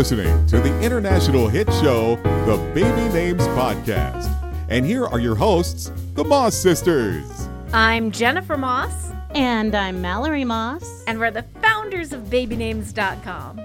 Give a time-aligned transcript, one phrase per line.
[0.00, 4.34] listening to the international hit show, The Baby Names Podcast.
[4.70, 7.50] And here are your hosts, the Moss Sisters.
[7.74, 9.12] I'm Jennifer Moss.
[9.34, 11.04] And I'm Mallory Moss.
[11.06, 13.60] And we're the founders of babynames.com.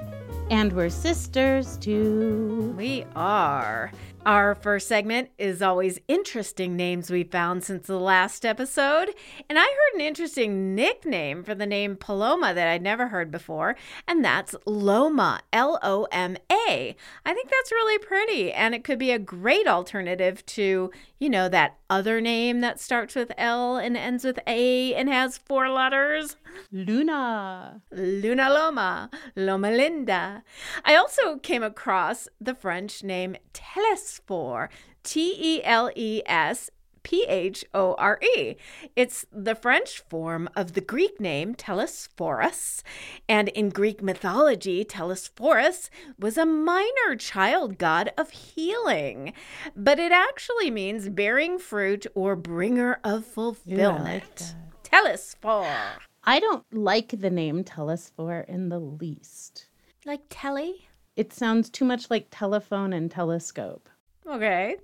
[0.51, 2.75] And we're sisters too.
[2.77, 3.93] We are.
[4.25, 9.09] Our first segment is always interesting names we found since the last episode.
[9.47, 13.75] And I heard an interesting nickname for the name Paloma that I'd never heard before,
[14.07, 16.95] and that's Loma, L O M A.
[17.23, 21.47] I think that's really pretty, and it could be a great alternative to, you know,
[21.49, 26.35] that other name that starts with L and ends with A and has four letters.
[26.71, 27.81] Luna.
[27.91, 30.43] Luna Loma, Loma Linda.
[30.83, 34.69] I also came across the French name Telesphore,
[35.03, 36.69] T E L E S
[37.05, 38.55] P H O R E.
[38.95, 42.81] It's the French form of the Greek name Telesphorus.
[43.29, 49.33] And in Greek mythology, Telesphorus was a minor child god of healing.
[49.75, 54.55] But it actually means bearing fruit or bringer of fulfillment.
[54.81, 55.99] Telesphore.
[56.27, 59.67] I don't like the name Telesphore in the least.
[60.05, 60.87] Like telly?
[61.15, 63.87] It sounds too much like telephone and telescope.
[64.27, 64.77] Okay.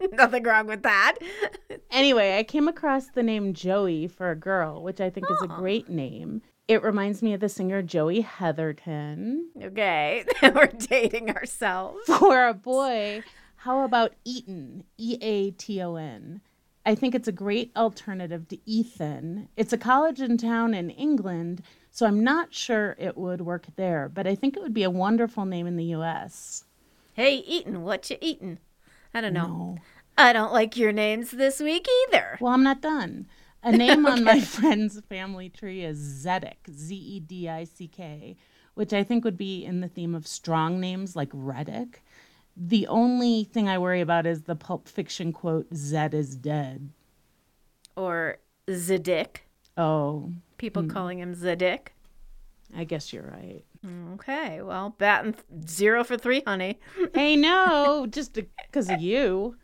[0.12, 1.16] Nothing wrong with that.
[1.90, 5.48] anyway, I came across the name Joey for a girl, which I think is a
[5.48, 6.40] great name.
[6.68, 9.46] It reminds me of the singer Joey Heatherton.
[9.62, 12.00] Okay, we're dating ourselves.
[12.06, 13.24] For a boy,
[13.56, 14.84] how about Eaton?
[14.96, 16.40] E A T O N.
[16.88, 19.50] I think it's a great alternative to Ethan.
[19.58, 24.08] It's a college in town in England, so I'm not sure it would work there,
[24.08, 26.64] but I think it would be a wonderful name in the US.
[27.12, 28.56] Hey, Eaton, what you eating?
[29.12, 29.48] I don't know.
[29.48, 29.78] No.
[30.16, 32.38] I don't like your names this week either.
[32.40, 33.26] Well, I'm not done.
[33.62, 38.38] A name on my friend's family tree is Zedick, Z E D I C K,
[38.72, 42.02] which I think would be in the theme of strong names like Reddick.
[42.60, 46.90] The only thing I worry about is the Pulp Fiction quote, Zed is dead.
[47.96, 49.38] Or Zedick.
[49.76, 50.88] Oh, People hmm.
[50.88, 51.88] calling him Zedick.
[52.76, 53.64] I guess you're right.
[54.14, 56.80] Okay, well, batting zero for three, honey.
[57.14, 59.56] hey, no, just because of you.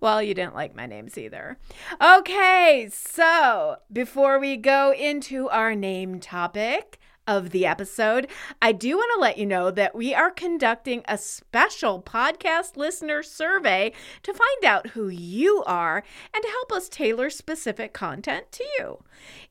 [0.00, 1.58] Well, you didn't like my names either.
[2.00, 8.28] Okay, so before we go into our name topic of the episode,
[8.60, 13.22] I do want to let you know that we are conducting a special podcast listener
[13.22, 13.92] survey
[14.22, 16.02] to find out who you are
[16.34, 19.02] and to help us tailor specific content to you.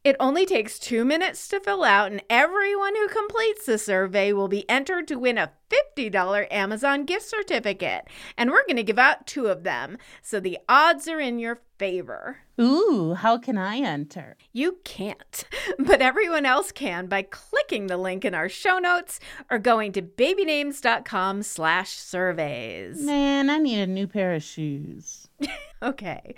[0.04, 4.48] It only takes two minutes to fill out, and everyone who completes the survey will
[4.48, 5.52] be entered to win a
[5.98, 8.08] $50 Amazon gift certificate.
[8.38, 11.60] And we're going to give out two of them, so the odds are in your
[11.80, 12.43] favor.
[12.62, 14.38] Ooh, how can I enter?
[14.52, 15.44] You can't,
[15.80, 19.20] but everyone else can by clicking the link in our show notes
[19.50, 23.02] or going to babynames.com slash surveys.
[23.02, 25.28] Man, I need a new pair of shoes.
[25.84, 26.34] Okay.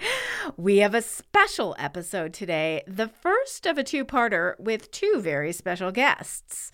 [0.58, 5.52] We have a special episode today, the first of a two parter with two very
[5.52, 6.72] special guests.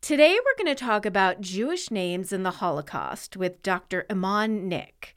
[0.00, 4.06] Today, we're going to talk about Jewish names in the Holocaust with Dr.
[4.08, 5.14] Iman Nick.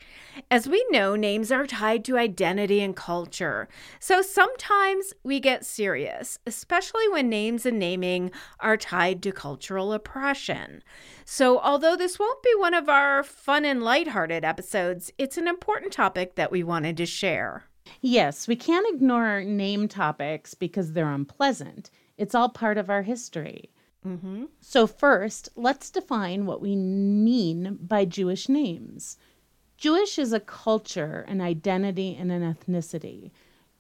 [0.50, 3.70] As we know, names are tied to identity and culture.
[4.00, 10.84] So sometimes we get serious, especially when names and naming are tied to cultural oppression.
[11.26, 15.94] So, although this won't be one of our fun and lighthearted episodes, it's an important
[15.94, 17.66] topic that we wanted to share.
[18.02, 21.92] Yes, we can't ignore name topics because they're unpleasant.
[22.18, 23.70] It's all part of our history.
[24.06, 24.46] Mm-hmm.
[24.60, 29.18] So, first, let's define what we mean by Jewish names.
[29.78, 33.32] Jewish is a culture, an identity, and an ethnicity.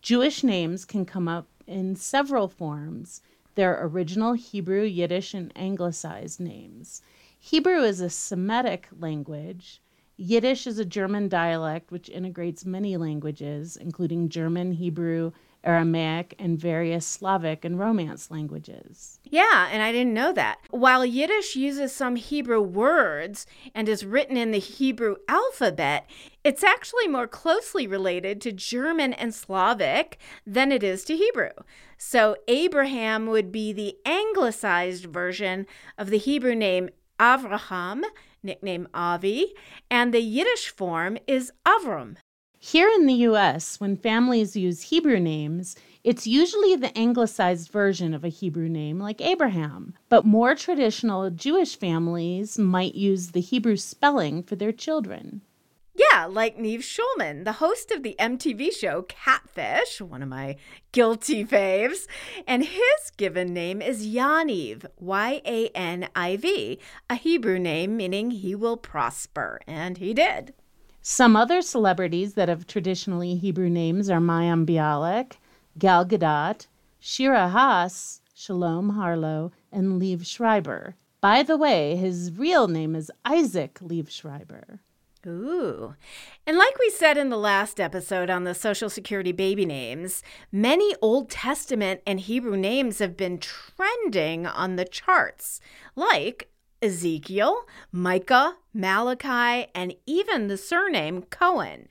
[0.02, 3.22] Jewish names can come up in several forms.
[3.56, 7.02] They're original Hebrew, Yiddish, and anglicized names.
[7.40, 9.82] Hebrew is a Semitic language.
[10.18, 15.32] Yiddish is a German dialect which integrates many languages, including German, Hebrew,
[15.64, 19.20] Aramaic, and various Slavic and Romance languages.
[19.24, 20.60] Yeah, and I didn't know that.
[20.70, 23.46] While Yiddish uses some Hebrew words
[23.76, 26.10] and is written in the Hebrew alphabet,
[26.44, 31.52] it's actually more closely related to German and Slavic than it is to Hebrew.
[31.98, 36.90] So Abraham would be the anglicized version of the Hebrew name
[37.20, 38.02] Avraham,
[38.42, 39.54] nickname Avi,
[39.92, 42.16] and the Yiddish form is Avram.
[42.64, 48.24] Here in the US, when families use Hebrew names, it's usually the anglicized version of
[48.24, 49.96] a Hebrew name like Abraham.
[50.10, 55.42] But more traditional Jewish families might use the Hebrew spelling for their children.
[55.96, 60.56] Yeah, like Nev Schulman, the host of the MTV show Catfish, one of my
[60.92, 62.06] guilty faves.
[62.46, 66.78] And his given name is Yaniv, Y A N I V,
[67.10, 69.60] a Hebrew name meaning he will prosper.
[69.66, 70.54] And he did.
[71.04, 75.34] Some other celebrities that have traditionally Hebrew names are Mayim Bialik,
[75.80, 76.68] Gal Gadot,
[77.00, 80.96] Shira Haas, Shalom Harlow, and Liev Schreiber.
[81.20, 84.80] By the way, his real name is Isaac Liev Schreiber.
[85.26, 85.96] Ooh.
[86.46, 90.22] And like we said in the last episode on the Social Security baby names,
[90.52, 95.60] many Old Testament and Hebrew names have been trending on the charts,
[95.96, 96.51] like
[96.82, 101.90] Ezekiel, Micah, Malachi, and even the surname Cohen.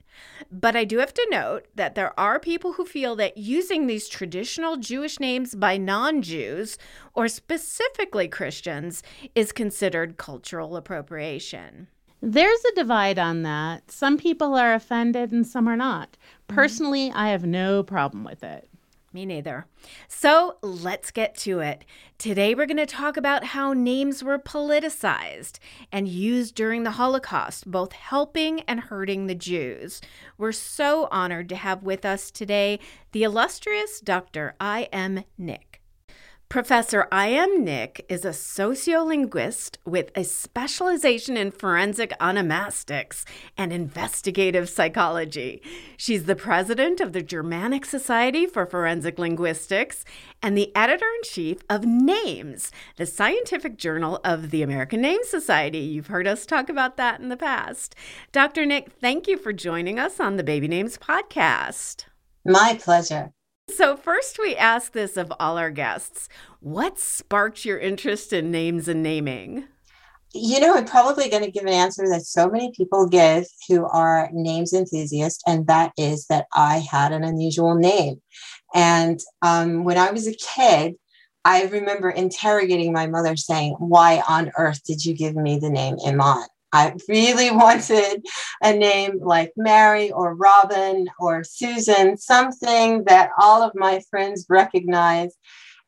[0.51, 4.09] But I do have to note that there are people who feel that using these
[4.09, 6.77] traditional Jewish names by non Jews,
[7.13, 9.01] or specifically Christians,
[9.33, 11.87] is considered cultural appropriation.
[12.21, 13.89] There's a divide on that.
[13.89, 16.11] Some people are offended and some are not.
[16.11, 16.55] Mm-hmm.
[16.55, 18.69] Personally, I have no problem with it.
[19.13, 19.65] Me neither.
[20.07, 21.83] So let's get to it.
[22.17, 25.59] Today we're going to talk about how names were politicized
[25.91, 30.01] and used during the Holocaust, both helping and hurting the Jews.
[30.37, 32.79] We're so honored to have with us today
[33.11, 34.55] the illustrious Dr.
[34.59, 34.87] I.
[34.93, 35.25] M.
[35.37, 35.70] Nick.
[36.51, 37.63] Professor I.M.
[37.63, 43.23] Nick is a sociolinguist with a specialization in forensic onomastics
[43.57, 45.61] and investigative psychology.
[45.95, 50.03] She's the president of the Germanic Society for Forensic Linguistics
[50.43, 55.79] and the editor in chief of NAMES, the scientific journal of the American Name Society.
[55.79, 57.95] You've heard us talk about that in the past.
[58.33, 58.65] Dr.
[58.65, 62.07] Nick, thank you for joining us on the Baby Names podcast.
[62.43, 63.31] My pleasure.
[63.75, 66.27] So, first, we ask this of all our guests
[66.59, 69.65] What sparked your interest in names and naming?
[70.33, 73.85] You know, I'm probably going to give an answer that so many people give who
[73.85, 78.21] are names enthusiasts, and that is that I had an unusual name.
[78.73, 80.95] And um, when I was a kid,
[81.43, 85.97] I remember interrogating my mother saying, Why on earth did you give me the name
[86.05, 86.45] Iman?
[86.71, 88.25] I really wanted
[88.61, 95.35] a name like Mary or Robin or Susan, something that all of my friends recognize.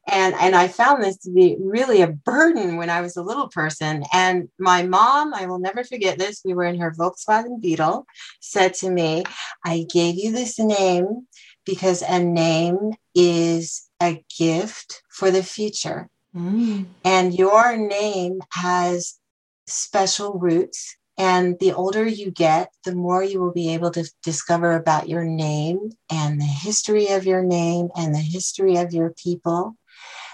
[0.05, 3.47] And, and I found this to be really a burden when I was a little
[3.47, 4.03] person.
[4.11, 8.05] And my mom, I will never forget this, we were in her Volkswagen Beetle,
[8.41, 9.23] said to me,
[9.63, 11.27] I gave you this name
[11.65, 16.09] because a name is a gift for the future.
[16.35, 16.87] Mm.
[17.05, 19.19] And your name has
[19.67, 20.97] special roots.
[21.17, 25.23] And the older you get, the more you will be able to discover about your
[25.23, 29.75] name and the history of your name and the history of your people.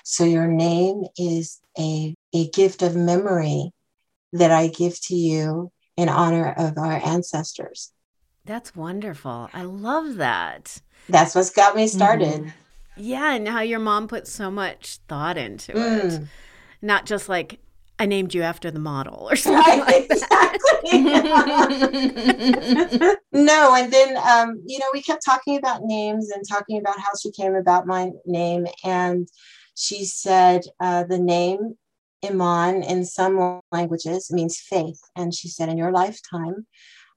[0.05, 3.71] So, your name is a, a gift of memory
[4.31, 7.91] that I give to you in honor of our ancestors.
[8.45, 9.49] That's wonderful.
[9.53, 10.81] I love that.
[11.09, 12.43] That's what's got me started.
[12.43, 12.53] Mm.
[12.95, 16.03] Yeah, and how your mom put so much thought into mm.
[16.05, 16.21] it.
[16.81, 17.59] Not just like
[17.99, 20.93] I named you after the model or something right, like exactly.
[23.33, 27.11] no, and then um, you know we kept talking about names and talking about how
[27.21, 29.27] she came about my name, and
[29.75, 31.77] she said uh, the name
[32.25, 36.65] Iman in some languages means faith, and she said in your lifetime.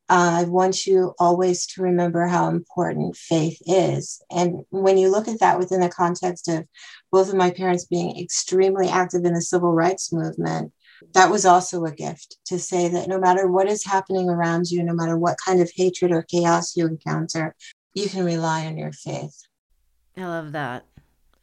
[0.08, 4.20] Uh, I want you always to remember how important faith is.
[4.30, 6.66] And when you look at that within the context of
[7.10, 10.72] both of my parents being extremely active in the civil rights movement,
[11.14, 14.82] that was also a gift to say that no matter what is happening around you,
[14.82, 17.54] no matter what kind of hatred or chaos you encounter,
[17.94, 19.46] you can rely on your faith.
[20.16, 20.84] I love that.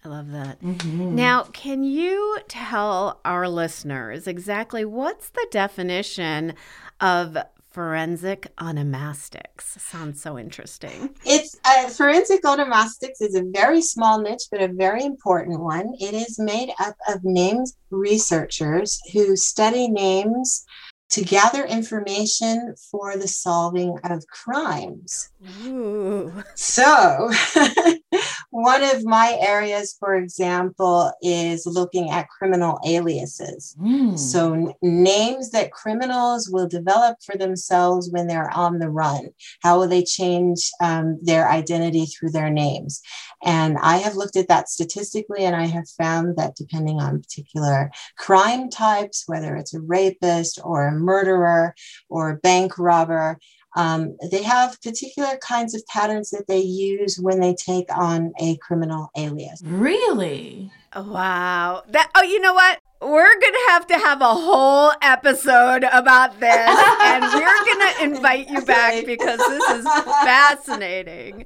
[0.04, 0.62] I love that.
[0.62, 1.16] Mm-hmm.
[1.16, 6.54] Now, can you tell our listeners exactly what's the definition
[7.01, 7.38] of
[7.70, 9.80] forensic onomastics.
[9.80, 11.16] Sounds so interesting.
[11.26, 15.94] It's uh, forensic onomastics is a very small niche, but a very important one.
[16.00, 20.66] It is made up of named researchers who study names
[21.12, 25.30] to gather information for the solving of crimes.
[25.66, 26.32] Ooh.
[26.56, 27.32] So,
[28.51, 33.75] one of my areas, for example, is looking at criminal aliases.
[33.79, 34.18] Mm.
[34.18, 39.29] So, n- names that criminals will develop for themselves when they're on the run.
[39.62, 43.01] How will they change um, their identity through their names?
[43.44, 47.91] And I have looked at that statistically, and I have found that depending on particular
[48.18, 51.75] crime types, whether it's a rapist or a murderer
[52.10, 53.38] or a bank robber,
[53.76, 58.58] um, they have particular kinds of patterns that they use when they take on a
[58.58, 59.62] criminal alias.
[59.64, 60.72] Really?
[60.96, 61.84] Wow.
[61.90, 62.80] That oh, you know what?
[63.02, 66.52] we're going to have to have a whole episode about this.
[67.02, 71.46] and we're going to invite you back because this is fascinating.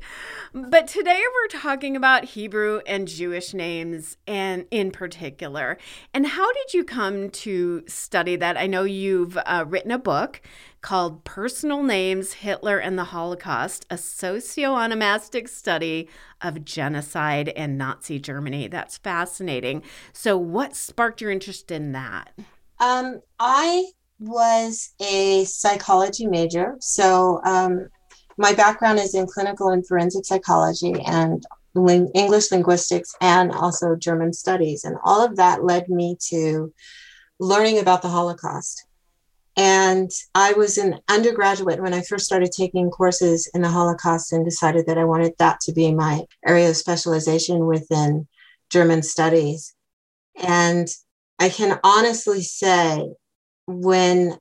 [0.55, 5.77] But today we're talking about Hebrew and Jewish names and in particular.
[6.13, 8.57] And how did you come to study that?
[8.57, 10.41] I know you've uh, written a book
[10.83, 16.07] called Personal Names Hitler and the Holocaust, a socio-onomastic study
[16.41, 18.67] of genocide in Nazi Germany.
[18.67, 19.81] That's fascinating.
[20.11, 22.33] So what sparked your interest in that?
[22.79, 23.85] Um, I
[24.19, 26.75] was a psychology major.
[26.79, 27.87] So um,
[28.37, 31.43] my background is in clinical and forensic psychology and
[31.75, 34.83] ling- English linguistics and also German studies.
[34.83, 36.73] And all of that led me to
[37.39, 38.85] learning about the Holocaust.
[39.55, 44.43] And I was an undergraduate when I first started taking courses in the Holocaust and
[44.43, 48.27] decided that I wanted that to be my area of specialization within
[48.69, 49.75] German studies.
[50.41, 50.87] And
[51.39, 53.07] I can honestly say,
[53.67, 54.37] when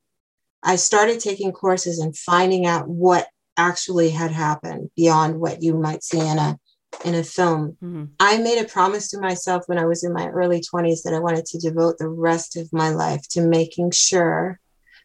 [0.62, 6.02] I started taking courses and finding out what actually had happened beyond what you might
[6.02, 6.58] see in a
[7.04, 7.76] in a film.
[7.82, 8.04] Mm-hmm.
[8.20, 11.20] I made a promise to myself when I was in my early 20s that I
[11.20, 14.60] wanted to devote the rest of my life to making sure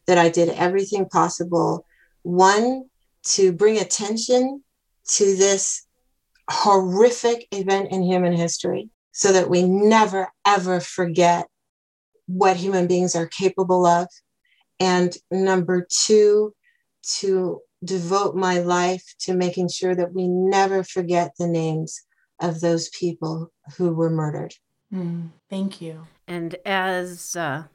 [0.08, 1.86] that I did everything possible
[2.22, 2.86] one
[3.22, 4.64] to bring attention
[5.10, 5.86] to this
[6.50, 11.46] horrific event in human history so that we never ever forget
[12.26, 14.08] what human beings are capable of
[14.80, 16.52] and number 2
[17.18, 22.02] to devote my life to making sure that we never forget the names
[22.40, 24.54] of those people who were murdered.
[24.92, 26.06] Mm, thank you.
[26.26, 27.68] And as uh, a,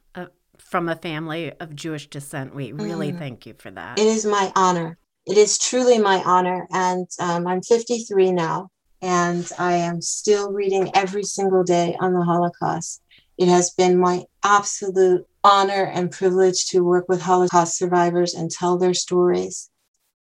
[0.73, 3.19] from a family of Jewish descent, we really mm.
[3.19, 3.99] thank you for that.
[3.99, 4.97] It is my honor.
[5.27, 6.65] It is truly my honor.
[6.71, 12.23] And um, I'm 53 now, and I am still reading every single day on the
[12.23, 13.03] Holocaust.
[13.37, 18.79] It has been my absolute honor and privilege to work with Holocaust survivors and tell
[18.79, 19.69] their stories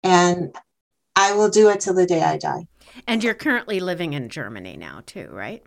[0.02, 0.52] and
[1.14, 2.66] I will do it till the day I die.
[3.06, 5.62] And you're currently living in Germany now, too, right?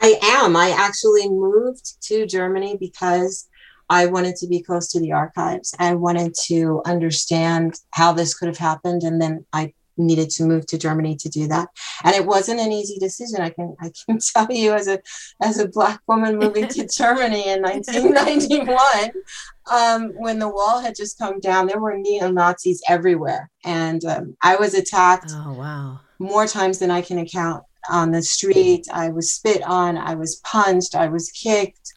[0.00, 0.54] I am.
[0.54, 3.49] I actually moved to Germany because
[3.90, 5.74] I wanted to be close to the archives.
[5.78, 9.02] I wanted to understand how this could have happened.
[9.02, 11.68] And then I needed to move to Germany to do that.
[12.04, 13.40] And it wasn't an easy decision.
[13.40, 15.00] I can I can tell you as a
[15.42, 19.10] as a black woman moving to Germany in 1991,
[19.70, 24.36] um, when the wall had just come down, there were neo Nazis everywhere, and um,
[24.42, 25.32] I was attacked.
[25.34, 26.00] Oh wow!
[26.18, 28.86] More times than I can account on the street.
[28.92, 29.96] I was spit on.
[29.96, 30.94] I was punched.
[30.94, 31.94] I was kicked.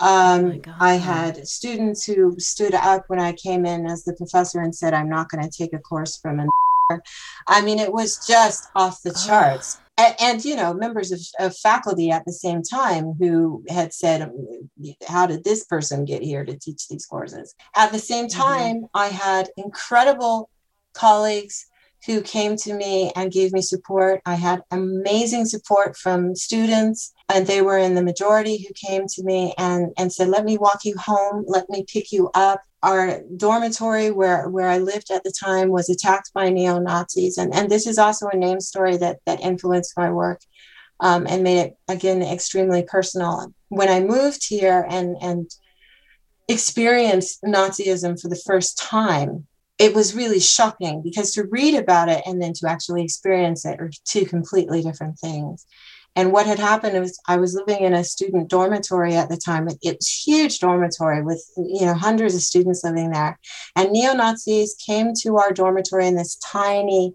[0.00, 4.60] Um, oh I had students who stood up when I came in as the professor
[4.60, 6.48] and said, "I'm not going to take a course from an."
[7.46, 9.78] I mean, it was just off the charts.
[9.96, 14.30] And, and, you know, members of, of, faculty at the same time who had said,
[15.06, 17.54] How did this person get here to teach these courses?
[17.76, 18.40] At the same mm-hmm.
[18.40, 18.86] time, mm-hmm.
[18.96, 20.50] I had incredible
[20.94, 21.66] colleagues
[22.06, 24.20] who came to me and gave me support.
[24.26, 29.22] I had amazing support from students, and they were in the majority who came to
[29.22, 33.22] me and, and said, Let me walk you home, let me pick you up our
[33.36, 37.38] dormitory where, where I lived at the time was attacked by neo Nazis.
[37.38, 40.42] And, and this is also a name story that, that influenced my work
[41.00, 43.54] um, and made it, again, extremely personal.
[43.68, 45.50] When I moved here and, and
[46.46, 49.46] experienced Nazism for the first time,
[49.78, 53.80] it was really shocking because to read about it and then to actually experience it
[53.80, 55.66] are two completely different things.
[56.16, 59.68] And what had happened was I was living in a student dormitory at the time.
[59.82, 63.38] It was huge dormitory with you know hundreds of students living there.
[63.74, 67.14] And neo-Nazis came to our dormitory in this tiny,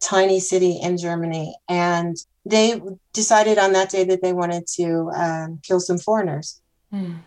[0.00, 1.56] tiny city in Germany.
[1.68, 2.80] And they
[3.12, 6.60] decided on that day that they wanted to um, kill some foreigners.
[6.92, 7.18] Mm.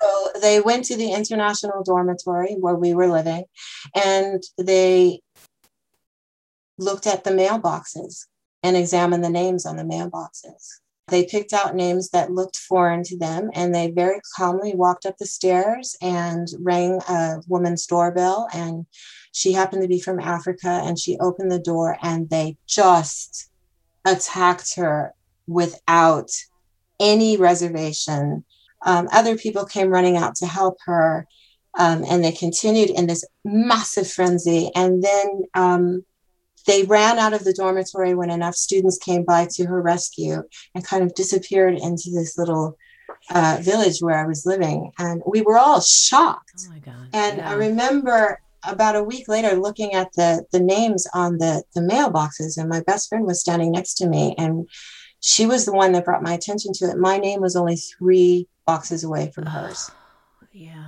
[0.00, 3.44] So they went to the international dormitory where we were living
[3.94, 5.20] and they
[6.78, 8.26] looked at the mailboxes
[8.64, 10.80] and examine the names on the mailboxes.
[11.08, 15.18] They picked out names that looked foreign to them, and they very calmly walked up
[15.18, 18.48] the stairs and rang a woman's doorbell.
[18.54, 18.86] And
[19.32, 23.50] she happened to be from Africa, and she opened the door, and they just
[24.06, 25.12] attacked her
[25.46, 26.30] without
[26.98, 28.46] any reservation.
[28.86, 31.26] Um, other people came running out to help her,
[31.78, 34.70] um, and they continued in this massive frenzy.
[34.74, 36.04] And then um,
[36.66, 40.42] they ran out of the dormitory when enough students came by to her rescue
[40.74, 42.76] and kind of disappeared into this little
[43.30, 44.92] uh, village where I was living.
[44.98, 46.66] And we were all shocked.
[46.66, 47.08] Oh my God.
[47.12, 47.50] And yeah.
[47.50, 52.56] I remember about a week later looking at the, the names on the, the mailboxes,
[52.56, 54.34] and my best friend was standing next to me.
[54.38, 54.68] And
[55.20, 56.98] she was the one that brought my attention to it.
[56.98, 59.90] My name was only three boxes away from hers.
[60.56, 60.83] Yeah.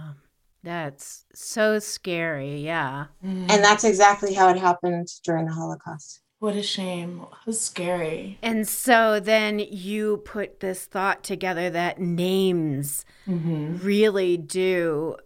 [0.66, 2.58] That's so scary.
[2.58, 3.06] Yeah.
[3.24, 3.48] Mm.
[3.48, 6.22] And that's exactly how it happened during the Holocaust.
[6.40, 7.24] What a shame.
[7.44, 8.36] How scary.
[8.42, 13.76] And so then you put this thought together that names Mm-hmm.
[13.86, 15.16] really do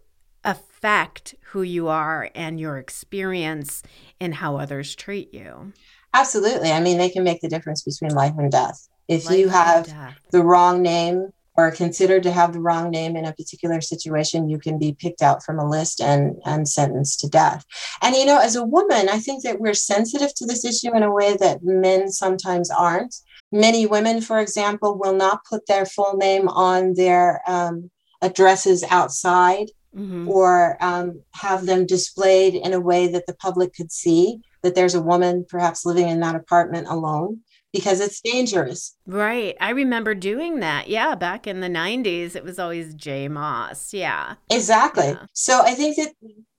[0.44, 3.82] affect who you are and your experience
[4.20, 5.72] and how others treat you.
[6.12, 6.70] Absolutely.
[6.70, 8.88] I mean, they can make the difference between life and death.
[9.08, 9.90] If Life you have
[10.32, 14.48] the wrong name or are considered to have the wrong name in a particular situation,
[14.48, 17.64] you can be picked out from a list and, and sentenced to death.
[18.02, 21.02] And, you know, as a woman, I think that we're sensitive to this issue in
[21.02, 23.16] a way that men sometimes aren't.
[23.52, 27.90] Many women, for example, will not put their full name on their um,
[28.22, 30.28] addresses outside Mhm.
[30.28, 34.94] or um, have them displayed in a way that the public could see that there's
[34.94, 37.40] a woman perhaps living in that apartment alone
[37.72, 38.96] because it's dangerous.
[39.06, 39.56] Right.
[39.60, 40.88] I remember doing that.
[40.88, 41.14] Yeah.
[41.14, 43.28] Back in the 90s, it was always J.
[43.28, 43.92] Moss.
[43.94, 44.34] Yeah.
[44.50, 45.08] Exactly.
[45.08, 45.26] Yeah.
[45.32, 46.12] So I think that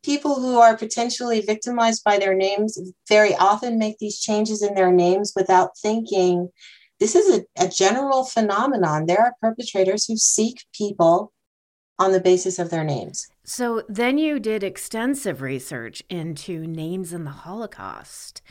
[0.03, 2.77] people who are potentially victimized by their names
[3.07, 6.49] very often make these changes in their names without thinking.
[6.99, 9.05] This is a, a general phenomenon.
[9.05, 11.33] There are perpetrators who seek people
[11.99, 13.27] on the basis of their names.
[13.43, 18.41] So then you did extensive research into names in the Holocaust.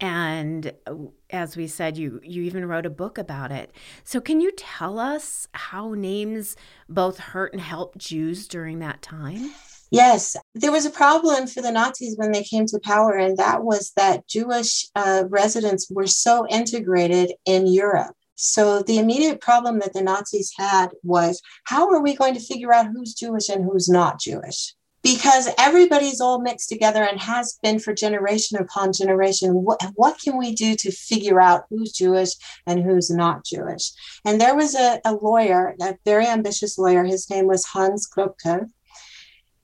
[0.00, 0.94] And uh,
[1.30, 3.72] as we said, you, you even wrote a book about it.
[4.04, 6.56] So, can you tell us how names
[6.88, 9.50] both hurt and helped Jews during that time?
[9.90, 13.64] Yes, there was a problem for the Nazis when they came to power, and that
[13.64, 18.14] was that Jewish uh, residents were so integrated in Europe.
[18.40, 22.72] So the immediate problem that the Nazis had was how are we going to figure
[22.72, 24.74] out who's Jewish and who's not Jewish?
[25.02, 29.52] Because everybody's all mixed together and has been for generation upon generation.
[29.64, 32.30] What, what can we do to figure out who's Jewish
[32.66, 33.92] and who's not Jewish?
[34.24, 37.04] And there was a, a lawyer, a very ambitious lawyer.
[37.04, 38.68] His name was Hans Globke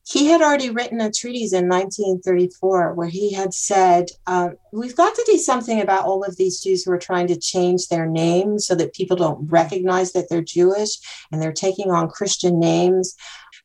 [0.07, 5.15] he had already written a treatise in 1934 where he had said, um, We've got
[5.15, 8.67] to do something about all of these Jews who are trying to change their names
[8.67, 10.99] so that people don't recognize that they're Jewish
[11.33, 13.17] and they're taking on Christian names,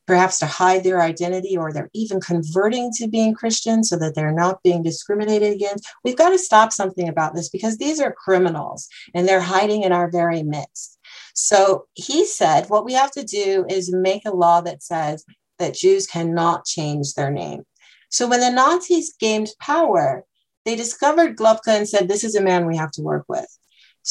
[0.10, 4.34] perhaps to hide their identity, or they're even converting to being Christian so that they're
[4.34, 5.88] not being discriminated against.
[6.04, 9.92] We've got to stop something about this because these are criminals and they're hiding in
[9.92, 10.98] our very midst.
[11.36, 15.24] So he said, What we have to do is make a law that says,
[15.60, 17.66] that Jews cannot change their name.
[18.10, 20.26] So when the Nazis gained power,
[20.66, 23.48] they discovered Globke and said, This is a man we have to work with.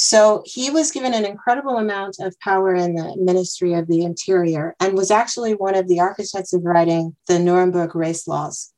[0.01, 4.77] So he was given an incredible amount of power in the Ministry of the Interior
[4.79, 8.73] and was actually one of the architects of writing the Nuremberg race laws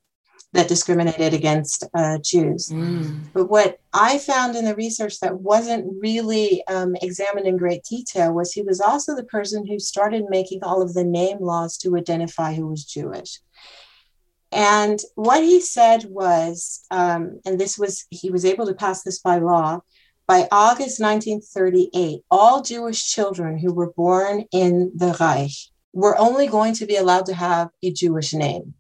[0.55, 2.71] that discriminated against uh, Jews.
[2.71, 3.21] Mm.
[3.35, 8.33] But what I found in the research that wasn't really um, examined in great detail
[8.33, 11.99] was he was also the person who started making all of the name laws to
[11.99, 13.41] identify who was Jewish.
[14.53, 19.19] And what he said was, um, and this was, he was able to pass this
[19.19, 19.81] by law.
[20.31, 25.51] By August 1938, all Jewish children who were born in the Reich
[25.93, 28.75] were only going to be allowed to have a Jewish name.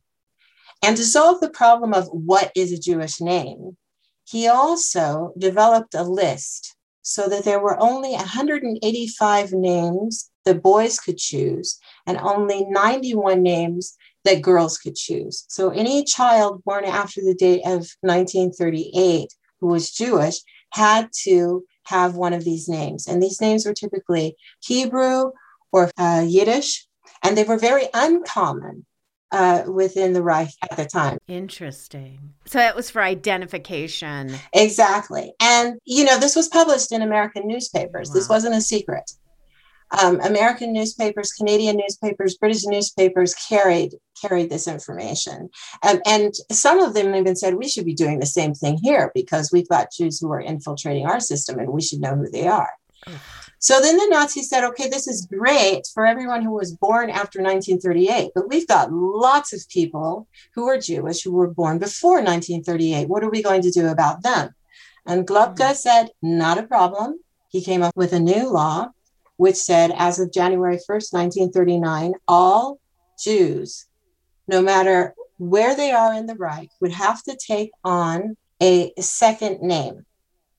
[0.80, 3.76] And to solve the problem of what is a Jewish name,
[4.22, 11.18] he also developed a list so that there were only 185 names that boys could
[11.18, 15.46] choose and only 91 names that girls could choose.
[15.48, 20.36] So any child born after the date of 1938 who was Jewish
[20.72, 23.06] had to have one of these names.
[23.06, 25.32] And these names were typically Hebrew
[25.72, 26.86] or uh, Yiddish,
[27.22, 28.86] and they were very uncommon
[29.32, 31.18] uh, within the Reich at the time.
[31.28, 32.34] Interesting.
[32.46, 34.34] So that was for identification.
[34.52, 35.32] Exactly.
[35.40, 38.10] And, you know, this was published in American newspapers.
[38.10, 39.10] This wasn't a secret.
[40.02, 45.48] Um, American newspapers, Canadian newspapers, British newspapers carried carried this information,
[45.82, 49.10] um, and some of them even said we should be doing the same thing here
[49.14, 52.46] because we've got Jews who are infiltrating our system, and we should know who they
[52.46, 52.70] are.
[53.62, 57.42] So then the Nazis said, okay, this is great for everyone who was born after
[57.42, 63.06] 1938, but we've got lots of people who are Jewish who were born before 1938.
[63.06, 64.54] What are we going to do about them?
[65.06, 67.20] And Globke said, not a problem.
[67.50, 68.92] He came up with a new law,
[69.40, 72.78] which said, as of January 1st, 1939, all
[73.18, 73.86] Jews,
[74.46, 79.62] no matter where they are in the Reich, would have to take on a second
[79.62, 80.04] name.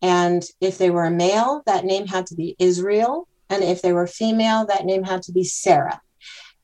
[0.01, 3.27] And if they were a male, that name had to be Israel.
[3.51, 6.01] And if they were female, that name had to be Sarah.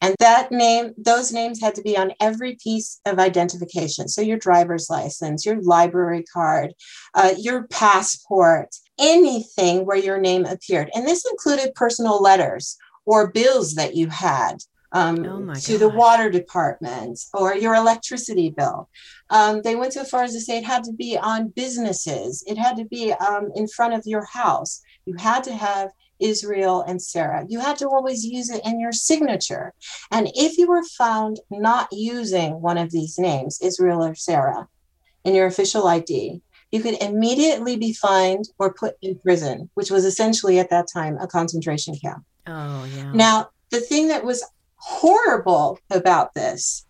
[0.02, 4.08] And that name, those names had to be on every piece of identification.
[4.08, 6.74] So your driver's license, your library card,
[7.14, 10.90] uh, your passport, anything where your name appeared.
[10.94, 14.58] And this included personal letters or bills that you had
[14.92, 18.90] um, Oh to the water department or your electricity bill.
[19.30, 22.58] Um, they went so far as to say it had to be on businesses, it
[22.58, 24.82] had to be um, in front of your house.
[25.06, 27.46] You had to have Israel and Sarah.
[27.48, 29.74] You had to always use it in your signature.
[30.12, 34.68] And if you were found not using one of these names, Israel or Sarah,
[35.24, 40.06] in your official ID, you could immediately be fined or put in prison, which was
[40.06, 42.24] essentially at that time a concentration camp.
[42.46, 43.12] Oh, yeah.
[43.14, 46.86] Now, the thing that was horrible about this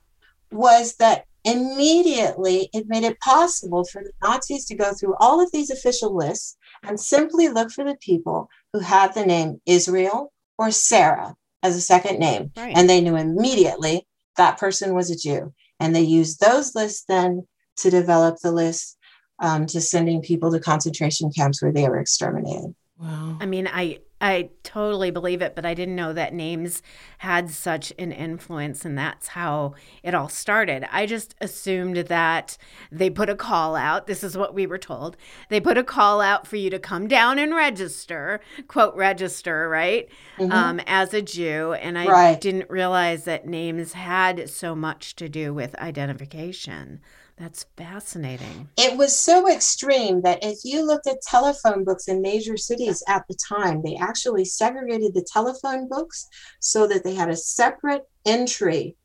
[0.52, 5.52] was that immediately it made it possible for the Nazis to go through all of
[5.52, 10.72] these official lists and simply look for the people who had the name Israel or
[10.72, 12.52] Sarah as a second name.
[12.58, 12.74] Right.
[12.76, 15.54] And they knew immediately that person was a Jew.
[15.80, 18.97] And they used those lists then to develop the list
[19.39, 22.73] um, to sending people to concentration camps where they were exterminated.
[23.00, 23.38] Wow.
[23.39, 26.82] I mean, I I totally believe it, but I didn't know that names
[27.19, 30.88] had such an influence, and that's how it all started.
[30.91, 32.58] I just assumed that
[32.91, 34.08] they put a call out.
[34.08, 35.17] This is what we were told.
[35.50, 40.10] They put a call out for you to come down and register, quote register, right?
[40.39, 40.52] Mhm.
[40.52, 42.41] Um, as a Jew, and I Right.
[42.41, 47.02] didn't realize that names had so much to do with identification.
[47.38, 48.69] That's fascinating.
[48.78, 53.26] it was so extreme that if you looked at telephone books in major cities at
[53.30, 56.28] the time, they actually segregated the telephone books
[56.60, 58.95] so that they had a separate entry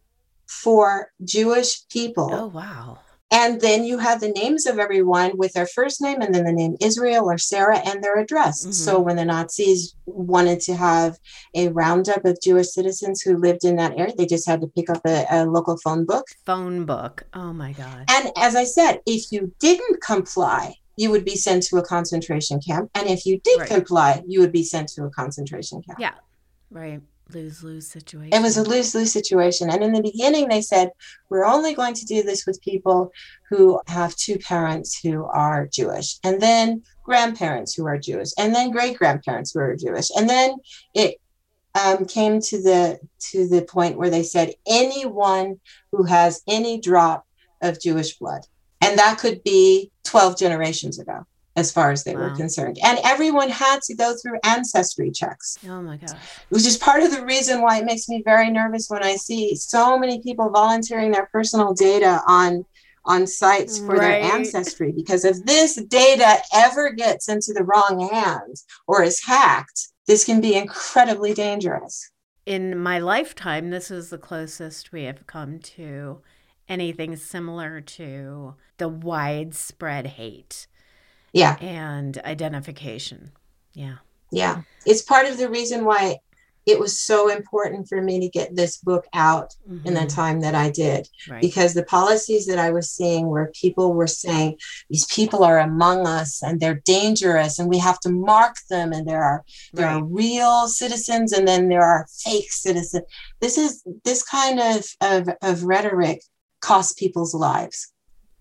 [0.47, 2.31] for Jewish people.
[2.33, 2.99] Oh wow.
[3.33, 6.53] And then you had the names of everyone with their first name and then the
[6.53, 8.65] name Israel or Sarah and their address.
[8.67, 8.75] Mhm.
[8.75, 11.19] So when the Nazis wanted to have
[11.55, 14.91] a roundup of Jewish citizens who lived in that area, they just had to pick
[14.91, 17.25] up a, a local phone book Phone book.
[17.35, 18.05] Oh my god.
[18.11, 22.61] and as I said, if you didn't comply, you would be sent to a concentration
[22.61, 22.91] camp.
[22.95, 23.69] And if you did Right.
[23.69, 25.99] comply, you would be sent to a concentration camp.
[25.99, 26.13] Yeah.
[26.71, 27.01] Right.
[27.35, 28.33] Lose lose situation.
[28.33, 29.71] It was a lose lose situation.
[29.71, 30.91] And in the beginning, they said,
[31.29, 33.11] we're only going to do this with people
[33.49, 38.71] who have two parents who are Jewish, and then grandparents who are Jewish, and then
[38.71, 40.09] great grandparents who are Jewish.
[40.17, 40.57] And then
[40.95, 41.17] it
[41.75, 47.27] um, came to the to the point where they said anyone who has any drop
[47.63, 48.43] of Jewish blood,
[48.81, 52.79] and that could be 12 generations ago, as far as they were concerned.
[52.83, 56.19] And everyone had to go through ancestry checks Oh my gosh.
[56.49, 59.55] which is part of the reason why it makes me very nervous when I see
[59.57, 62.65] so many people volunteering their personal data on
[63.05, 64.21] on sites for Right.
[64.23, 69.89] their ancestry because if this data ever gets into the wrong hands or is hacked
[70.07, 72.11] this can be incredibly dangerous
[72.47, 76.21] In my lifetime, this is the closest we have come to
[76.69, 80.67] anything similar to the widespread hate
[81.33, 83.33] yeah and identification.
[83.75, 83.97] Yeah.
[84.31, 86.19] yeah it's part of the reason why
[86.65, 89.53] it was so important for me to get this book out
[89.85, 90.15] in the Mhm.
[90.15, 91.41] time that I did Right.
[91.41, 96.07] because the policies that I was seeing where people were saying these people are among
[96.07, 99.43] us and they're dangerous and we have to mark them and there are
[99.73, 103.05] there are real citizens and then there are fake citizens
[103.41, 106.23] this is this kind of of, of rhetoric
[106.61, 107.92] costs people's lives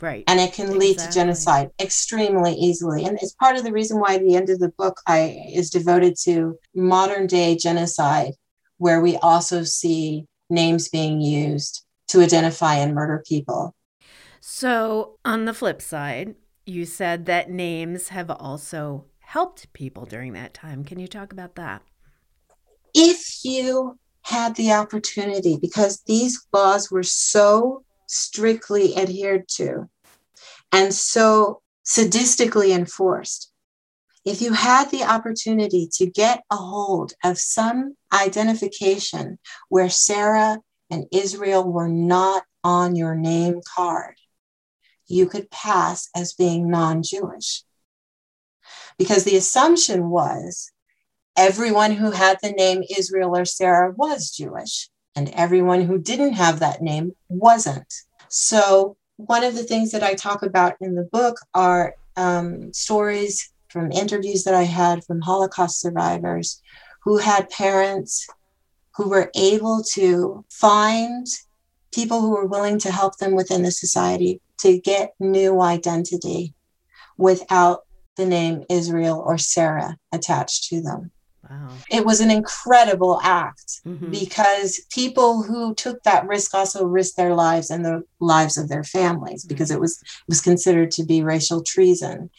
[0.01, 0.23] Right.
[0.27, 4.17] and it can lead to genocide extremely easily and it's part of the reason why
[4.17, 5.19] the end of the book i
[5.53, 8.33] is devoted to modern day genocide
[8.77, 13.75] where we also see names being used to identify and murder people
[14.39, 16.35] So, on the flip side,
[16.65, 20.83] you said that names have also helped people during that time.
[20.83, 21.83] Can you talk about that?
[22.93, 29.89] if you had the opportunity because these laws were so strictly adhered to
[30.71, 33.51] and so sadistically enforced
[34.23, 41.05] if you had the opportunity to get a hold of some identification where Sarah and
[41.11, 44.15] Israel were not on your name card,
[45.07, 47.63] you could pass as being non Jewish.
[48.97, 50.71] Because the assumption was
[51.35, 56.59] everyone who had the name Israel or Sarah was Jewish, and everyone who didn't have
[56.59, 57.91] that name wasn't.
[58.29, 63.51] So, one of the things that I talk about in the book are um, stories
[63.69, 66.61] from interviews that I had from Holocaust survivors
[67.03, 68.27] who had parents
[68.95, 71.25] who were able to find
[71.93, 76.53] people who were willing to help them within the society to get new identity
[77.17, 77.81] without
[78.17, 81.11] the name Israel or Sarah attached to them.
[81.51, 81.77] Wow.
[81.89, 84.09] It was an incredible act Mhm.
[84.09, 88.83] because people who took that risk also risked their lives and the lives of their
[88.83, 92.29] families because it was it was considered to be racial treason.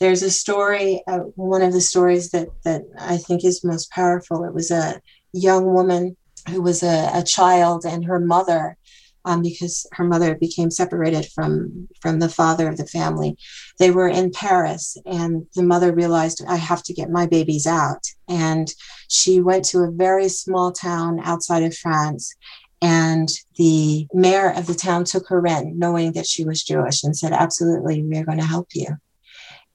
[0.00, 4.44] There's a story, uh, one of the stories that that I think is most powerful.
[4.44, 5.00] It was a
[5.32, 6.16] young woman
[6.48, 8.76] who was a, a child and her mother
[9.24, 13.36] um, because her mother became separated from from the father of the family.
[13.78, 18.06] They were in Paris, and the mother realized I have to get my babies out,
[18.28, 18.72] and
[19.08, 22.34] she went to a very small town outside of France.
[22.82, 27.16] And the mayor of the town took her in, knowing that she was Jewish, and
[27.16, 28.88] said, Absolutely, we're going to help you.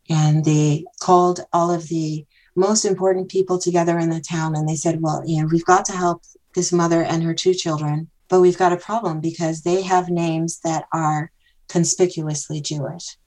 [0.09, 4.75] And they called all of the most important people together in the town and they
[4.75, 6.23] said, Well, you know, we've got to help
[6.55, 10.59] this mother and her two children but we've got a problem because they have names
[10.59, 11.31] that are
[11.67, 13.17] conspicuously Jewish.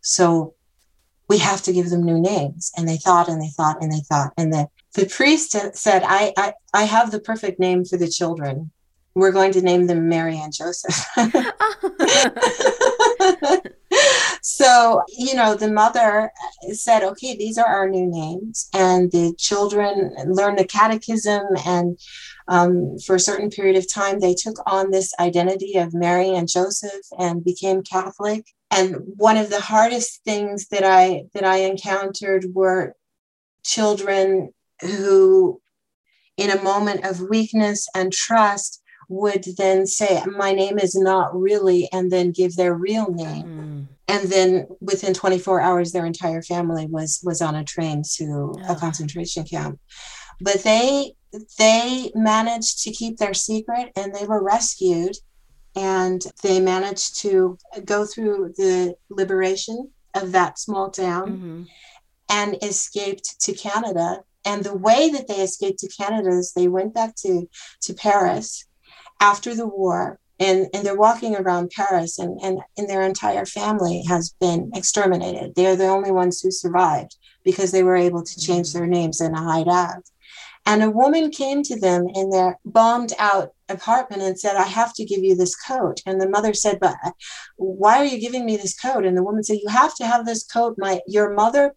[0.00, 0.54] So
[1.28, 2.70] we have to give them new names.
[2.76, 4.32] And they thought and they thought and they thought.
[4.36, 8.70] And the, the priest said, I, I, I have the perfect name for the children.
[9.14, 11.06] We're going to name them Mary and Joseph.
[14.42, 16.30] so, you know, the mother
[16.72, 18.68] said, okay, these are our new names.
[18.74, 21.98] And the children learned the catechism and
[22.48, 26.48] um, for a certain period of time, they took on this identity of Mary and
[26.48, 28.46] Joseph and became Catholic.
[28.70, 32.94] And one of the hardest things that I that I encountered were
[33.64, 35.60] children who,
[36.36, 41.88] in a moment of weakness and trust, would then say, My name is not really,
[41.92, 43.44] and then give their real name.
[43.44, 43.86] Mm.
[44.08, 48.74] And then within 24 hours, their entire family was was on a train to a
[48.74, 49.78] concentration camp.
[50.40, 51.14] But they
[51.58, 55.16] they managed to keep their secret and they were rescued
[55.74, 61.62] and they managed to go through the liberation of that small town mm-hmm.
[62.28, 64.22] and escaped to Canada.
[64.44, 67.48] And the way that they escaped to Canada is they went back to,
[67.82, 68.66] to Paris
[69.20, 74.02] after the war and, and they're walking around Paris and, and, and their entire family
[74.08, 75.54] has been exterminated.
[75.54, 78.78] They're the only ones who survived because they were able to change mm-hmm.
[78.78, 80.02] their names and hide out.
[80.64, 84.94] And a woman came to them in their bombed out apartment and said, I have
[84.94, 86.00] to give you this coat.
[86.06, 86.96] And the mother said, But
[87.56, 89.04] why are you giving me this coat?
[89.04, 90.76] And the woman said, You have to have this coat.
[90.78, 91.74] My your mother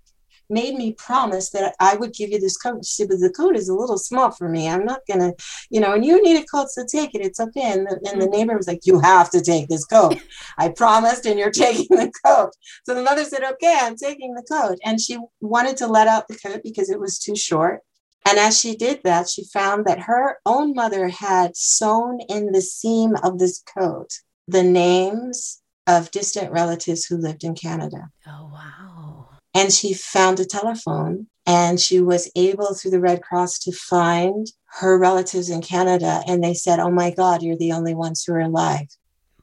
[0.50, 2.86] made me promise that I would give you this coat.
[2.86, 4.70] She said, but the coat is a little small for me.
[4.70, 5.34] I'm not gonna,
[5.70, 7.26] you know, and you need a coat, so take it.
[7.26, 7.72] It's okay.
[7.72, 8.32] And the, and the mm-hmm.
[8.32, 10.18] neighbor was like, you have to take this coat.
[10.58, 12.52] I promised, and you're taking the coat.
[12.86, 14.78] So the mother said, okay, I'm taking the coat.
[14.84, 17.82] And she wanted to let out the coat because it was too short.
[18.28, 22.62] And as she did that, she found that her own mother had sewn in the
[22.62, 24.10] seam of this coat
[24.48, 28.10] the names of distant relatives who lived in Canada.
[28.28, 29.30] Oh, wow.
[29.54, 34.48] And she found a telephone and she was able through the Red Cross to find
[34.80, 36.24] her relatives in Canada.
[36.28, 38.88] And they said, Oh my God, you're the only ones who are alive.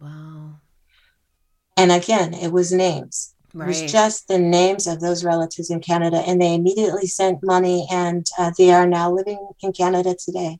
[0.00, 0.56] Wow.
[1.76, 3.34] And again, it was names.
[3.54, 3.64] Right.
[3.64, 7.86] It was just the names of those relatives in Canada, and they immediately sent money,
[7.90, 10.58] and uh, they are now living in Canada today.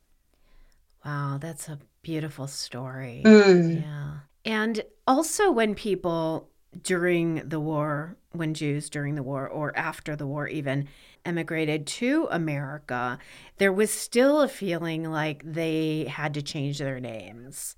[1.05, 3.23] Wow, that's a beautiful story.
[3.25, 3.83] Mm.
[3.83, 4.13] Yeah.
[4.45, 6.51] And also, when people
[6.83, 10.89] during the war, when Jews during the war or after the war even
[11.25, 13.19] emigrated to America,
[13.59, 17.77] there was still a feeling like they had to change their names.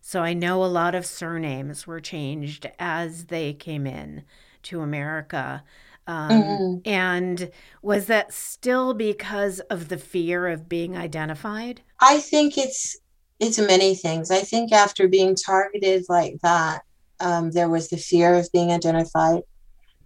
[0.00, 4.24] So I know a lot of surnames were changed as they came in
[4.64, 5.62] to America.
[6.06, 6.88] Um, mm-hmm.
[6.88, 7.50] And
[7.82, 11.80] was that still because of the fear of being identified?
[12.00, 12.98] I think it's
[13.40, 14.30] it's many things.
[14.30, 16.82] I think after being targeted like that,
[17.20, 19.42] um, there was the fear of being identified.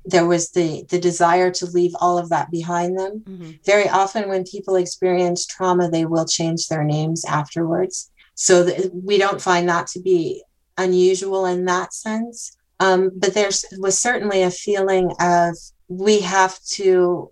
[0.04, 3.20] There was the the desire to leave all of that behind them.
[3.20, 3.50] Mm-hmm.
[3.64, 8.10] Very often, when people experience trauma, they will change their names afterwards.
[8.34, 10.44] So th- we don't find that to be
[10.78, 12.56] unusual in that sense.
[12.80, 15.56] Um, but there was certainly a feeling of
[15.88, 17.30] we have to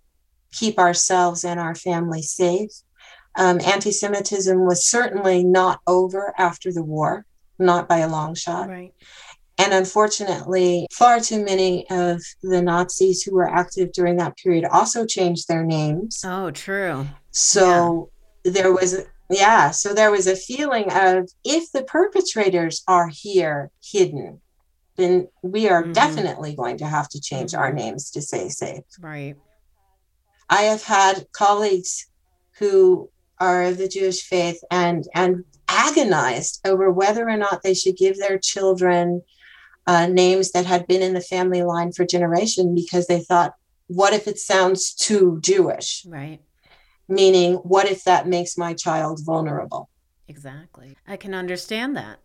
[0.52, 2.70] keep ourselves and our family safe.
[3.36, 7.26] Um, Anti Semitism was certainly not over after the war,
[7.58, 8.68] not by a long shot.
[8.68, 8.94] Right.
[9.58, 15.06] And unfortunately, far too many of the Nazis who were active during that period also
[15.06, 16.22] changed their names.
[16.24, 17.06] Oh, true.
[17.30, 18.10] So
[18.44, 18.52] yeah.
[18.52, 24.40] there was, yeah, so there was a feeling of if the perpetrators are here hidden,
[24.96, 25.92] then we are mm-hmm.
[25.92, 27.60] definitely going to have to change mm-hmm.
[27.60, 28.84] our names to say safe.
[29.00, 29.36] Right.
[30.48, 32.06] I have had colleagues
[32.58, 37.96] who are of the Jewish faith and and agonized over whether or not they should
[37.96, 39.22] give their children
[39.86, 43.54] uh, names that had been in the family line for generation because they thought,
[43.88, 46.04] what if it sounds too Jewish?
[46.06, 46.40] Right.
[47.08, 49.90] Meaning, what if that makes my child vulnerable?
[50.26, 50.96] Exactly.
[51.06, 52.18] I can understand that.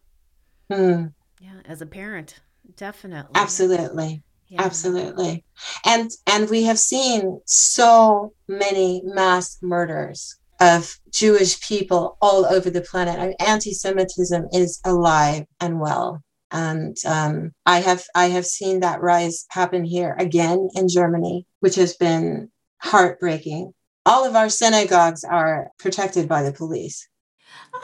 [0.72, 1.08] Hmm.
[1.40, 2.40] Yeah, as a parent
[2.76, 4.62] definitely absolutely yeah.
[4.62, 5.44] absolutely
[5.86, 12.82] and and we have seen so many mass murders of Jewish people all over the
[12.82, 13.36] planet.
[13.40, 16.22] Anti Semitism is alive and well.
[16.52, 21.76] And um, I have I have seen that rise happen here again in Germany, which
[21.76, 23.74] has been heartbreaking.
[24.06, 27.08] All of our synagogues are protected by the police.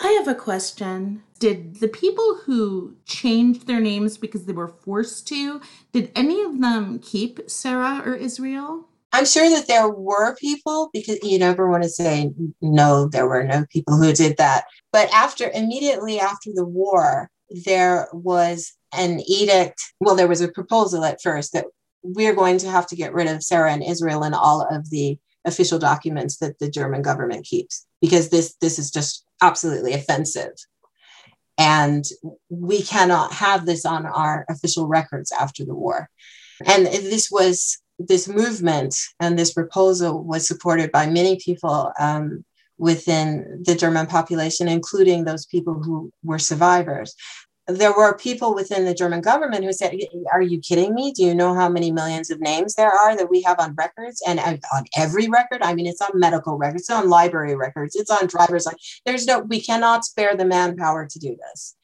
[0.02, 1.24] I have a question.
[1.40, 6.62] Did the people who changed their names because they were forced to, did any of
[6.62, 8.88] them keep Sarah or Israel?
[9.14, 13.44] I'm sure that there were people because you never want to say no, there were
[13.44, 14.66] no people who did that.
[14.92, 17.30] But after immediately after the war,
[17.66, 19.82] there was an edict.
[20.00, 21.66] Well, there was a proposal at first that
[22.04, 25.18] we're going to have to get rid of Sarah and Israel and all of the
[25.46, 30.54] official documents that the German government keeps because this this is just absolutely offensive.
[31.58, 32.06] And
[32.50, 36.10] we cannot have this on our official records after the war.
[36.65, 42.45] And this was this movement and this proposal was supported by many people um,
[42.78, 47.15] within the German population, including those people who were survivors
[47.68, 49.94] there were people within the German government who said,
[50.32, 51.12] Are you kidding me?
[51.12, 54.22] Do you know how many millions of names there are that we have on records
[54.26, 55.62] and on every record?
[55.62, 59.02] I mean, it's on medical records, it's on library records, it's on driver's license.
[59.06, 61.76] There's no, we cannot spare the manpower to do this.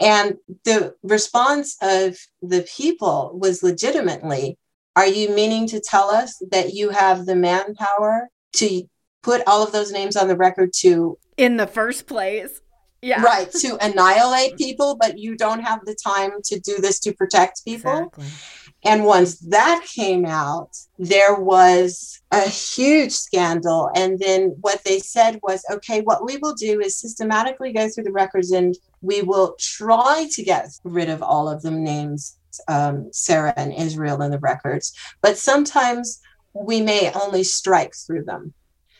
[0.00, 4.56] And the response of the people was legitimately,
[4.94, 8.82] Are you meaning to tell us that you have the manpower to
[9.24, 11.18] put all of those names on the record to?
[11.36, 12.60] In the first place
[13.04, 13.22] yeah.
[13.22, 17.64] right to annihilate people but you don't have the time to do this to protect
[17.64, 18.26] people exactly.
[18.84, 25.38] and once that came out there was a huge scandal and then what they said
[25.42, 29.54] was okay what we will do is systematically go through the records and we will
[29.58, 32.38] try to get rid of all of the names
[32.68, 36.20] um, sarah and israel in the records but sometimes
[36.54, 38.54] we may only strike through them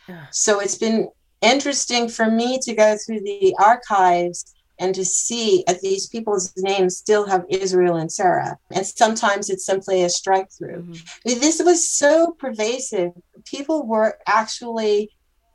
[0.08, 0.26] yeah.
[0.30, 1.08] so it's been
[1.44, 6.96] interesting for me to go through the archives and to see that these people's names
[6.96, 8.58] still have Israel and Sarah.
[8.72, 10.82] And sometimes it's simply a strike through.
[10.82, 11.40] Mm-hmm.
[11.40, 13.12] This was so pervasive.
[13.44, 15.10] People were actually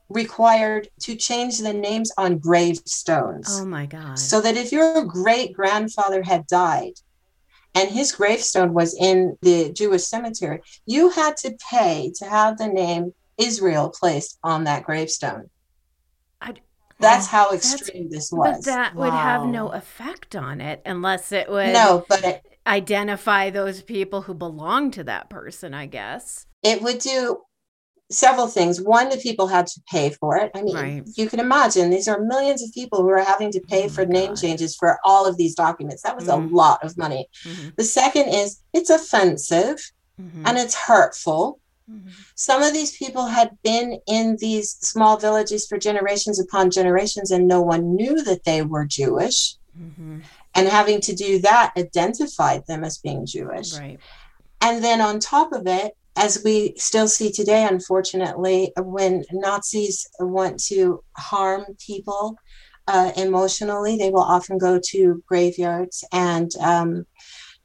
[0.10, 3.60] required to change the names on gravestones.
[3.60, 4.18] Oh my God.
[4.18, 6.94] So that if your great grandfather had died
[7.76, 12.68] and his gravestone was in the Jewish cemetery, you had to pay to have the
[12.68, 15.50] name Israel placed on that gravestone.
[17.00, 18.58] That's how extreme this was.
[18.58, 19.06] But that wow.
[19.06, 24.22] would have no effect on it unless it would no, but it, identify those people
[24.24, 26.46] who belong to that person, I guess.
[26.62, 27.42] It would do
[28.12, 28.82] several things.
[28.82, 30.52] One, the people had to pay for it.
[30.56, 31.04] I mean, right.
[31.16, 34.06] you can imagine these are millions of people who are having to pay oh for
[34.06, 34.42] name God.
[34.42, 36.02] changes for all of these documents.
[36.02, 36.54] That was mm-hmm.
[36.54, 37.28] a lot of money.
[37.46, 37.70] Mm-hmm.
[37.78, 39.80] The second is it's offensive
[40.20, 40.46] mm-hmm.
[40.46, 41.60] and it's hurtful
[41.90, 42.10] Mm-hmm.
[42.36, 47.48] Some of these people had been in these small villages for generations upon generations, and
[47.48, 49.56] no one knew that they were Jewish.
[49.80, 50.20] Mm-hmm.
[50.56, 53.78] And having to do that identified them as being Jewish.
[53.78, 54.00] Right.
[54.62, 60.62] And then on top of it, as we still see today, unfortunately, when Nazis want
[60.66, 62.36] to harm people
[62.88, 67.06] uh, emotionally, they will often go to graveyards and um,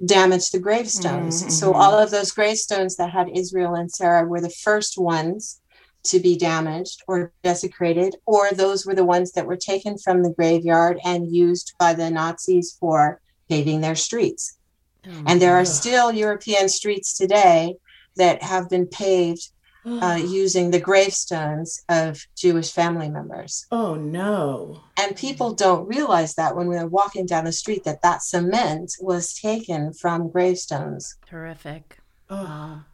[0.05, 1.41] damage the gravestones.
[1.41, 1.51] Mm-hmm.
[1.51, 5.61] So all of those gravestones that had Israel and Sarah were the first ones
[6.05, 10.33] to be damaged or desecrated, or those were the ones that were taken from the
[10.33, 14.59] graveyard and used by the Nazis for paving their streets.
[15.07, 17.77] Oh, and there are still European streets today
[18.17, 19.49] that have been paved
[19.85, 23.67] uh, using the gravestones of Jewish family members.
[23.71, 24.83] Oh no!
[24.99, 29.35] And people don't realize that when we're walking down the street, that that cement was
[29.35, 31.17] taken from gravestones.
[31.27, 31.99] Terrific.
[32.31, 32.85] Oh.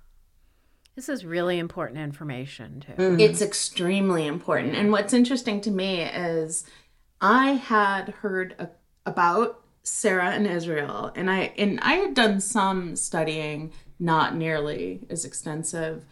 [0.96, 2.92] This is really important information too.
[2.92, 3.20] Mm-hmm.
[3.20, 4.74] It's extremely important.
[4.74, 6.64] And what's interesting to me is
[7.20, 8.68] I had heard a,
[9.06, 15.24] about Sarah and Israel, and I and I had done some studying, not nearly as
[15.24, 16.04] extensive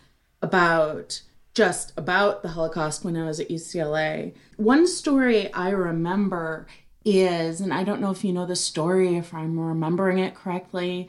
[0.42, 1.22] about
[1.55, 4.33] just about the Holocaust when I was at UCLA.
[4.57, 6.68] One story I remember
[7.05, 11.09] is, and I don't know if you know the story, if I'm remembering it correctly,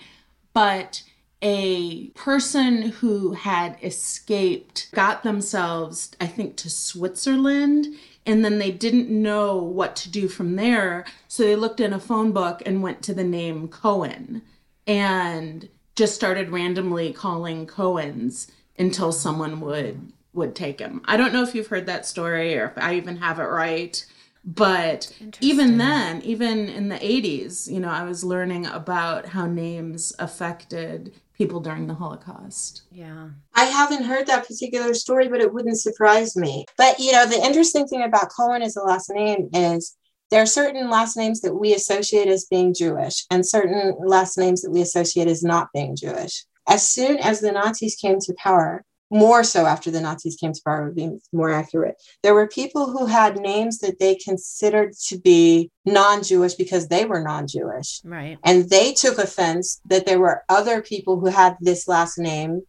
[0.54, 1.04] but
[1.42, 7.88] a person who had escaped got themselves, I think, to Switzerland.
[8.26, 11.06] And then they didn't know what to do from there.
[11.28, 14.42] So they looked in a phone book and went to the name Cohen
[14.86, 18.50] and just started randomly calling Cohens
[18.80, 21.02] until someone would would take him.
[21.06, 24.06] I don't know if you've heard that story or if I even have it right,
[24.46, 30.14] But even then, even in the 80s, you know, I was learning about how names
[30.18, 32.84] affected people during the Holocaust.
[32.92, 33.30] Yeah.
[33.54, 36.66] I haven't heard that particular story, but it wouldn't surprise me.
[36.78, 39.98] But, you know, the interesting thing about Cohen as a last name is
[40.32, 44.62] there are certain last names that we associate as being Jewish and certain last names
[44.62, 46.46] that we associate as not being Jewish.
[46.70, 50.62] As soon as the Nazis came to power, more so after the Nazis came to
[50.64, 51.96] power, would be more accurate.
[52.22, 57.06] There were people who had names that they considered to be non Jewish because they
[57.06, 58.02] were non Jewish.
[58.04, 58.38] Right.
[58.44, 62.62] And they took offense that there were other people who had this last name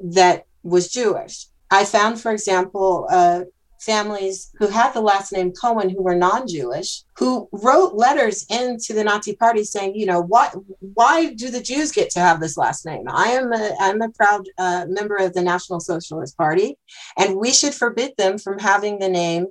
[0.00, 1.46] that was Jewish.
[1.70, 3.42] I found, for example, uh,
[3.80, 9.04] families who had the last name Cohen who were non-Jewish who wrote letters into the
[9.04, 10.50] Nazi party saying, you know, why
[10.80, 13.04] why do the Jews get to have this last name?
[13.08, 16.76] I am a I'm a proud uh, member of the National Socialist Party,
[17.16, 19.46] and we should forbid them from having the name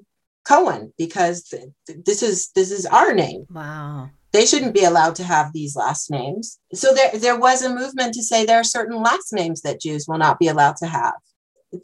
[0.47, 1.69] Cohen because th-
[2.05, 3.45] this is this is our name.
[3.49, 4.09] Wow.
[4.33, 6.59] They shouldn't be allowed to have these last names.
[6.73, 10.05] So there there was a movement to say there are certain last names that Jews
[10.07, 11.15] will not be allowed to have.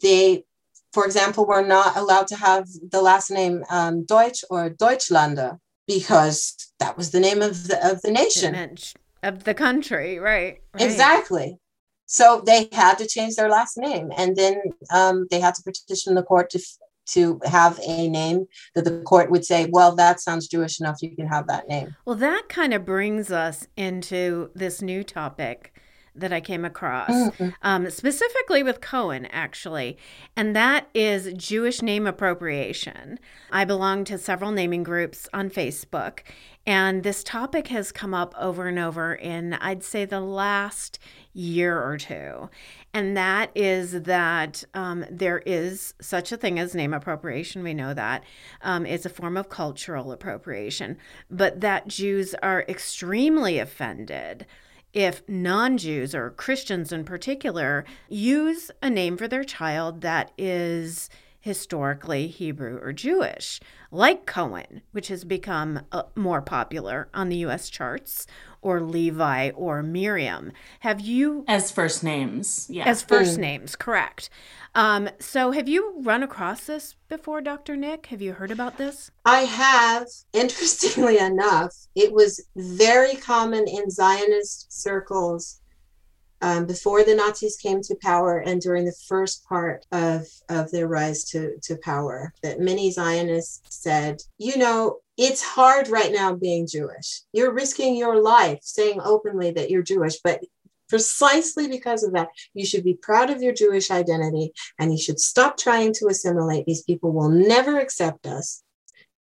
[0.02, 0.44] They
[0.94, 6.56] for example, we're not allowed to have the last name um, Deutsch or Deutschlander because
[6.80, 8.78] that was the name of the of the nation
[9.24, 10.62] of the country, right?
[10.74, 10.84] right.
[10.84, 11.58] Exactly.
[12.06, 16.14] So they had to change their last name, and then um, they had to petition
[16.14, 16.60] the court to
[17.06, 21.14] to have a name that the court would say, well, that sounds Jewish enough, you
[21.16, 21.96] can have that name.
[22.06, 25.74] Well, that kind of brings us into this new topic
[26.16, 27.50] that I came across, mm-hmm.
[27.62, 29.98] um, specifically with Cohen, actually,
[30.36, 33.20] and that is Jewish name appropriation.
[33.52, 36.20] I belong to several naming groups on Facebook,
[36.66, 40.98] and this topic has come up over and over in, I'd say, the last
[41.34, 42.50] year or two.
[42.94, 47.64] And that is that um, there is such a thing as name appropriation.
[47.64, 48.24] We know that
[48.62, 50.98] um, it's a form of cultural appropriation,
[51.30, 54.46] but that Jews are extremely offended
[54.94, 61.10] if non Jews or Christians in particular use a name for their child that is
[61.44, 63.60] historically Hebrew or Jewish,
[63.92, 68.26] like Cohen, which has become uh, more popular on the US charts,
[68.62, 70.54] or Levi or Miriam.
[70.80, 71.44] Have you.
[71.46, 72.86] As first names, yeah.
[72.86, 73.42] As first mm.
[73.42, 74.30] names, correct.
[74.74, 77.76] Um, so, have you run across this before, Dr.
[77.76, 78.06] Nick?
[78.06, 79.12] Have you heard about this?
[79.26, 80.08] I have.
[80.32, 85.60] Interestingly enough, it was very common in Zionist circles
[86.44, 90.90] um, before the Nazis came to power and during the first part of, of their
[90.90, 96.68] rise to, to power that many Zionists said, you know, it's hard right now being
[96.68, 97.22] Jewish.
[97.32, 100.42] You're risking your life saying openly that you're Jewish, but
[100.90, 105.22] precisely because of that, you should be proud of your Jewish identity and you should
[105.22, 106.66] stop trying to assimilate.
[106.66, 108.64] These people will never accept us.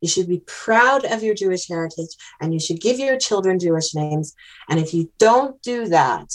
[0.02, 3.94] You should be proud of your Jewish heritage and you should give your children Jewish
[3.94, 4.34] names.
[4.68, 6.28] And if you don't do that,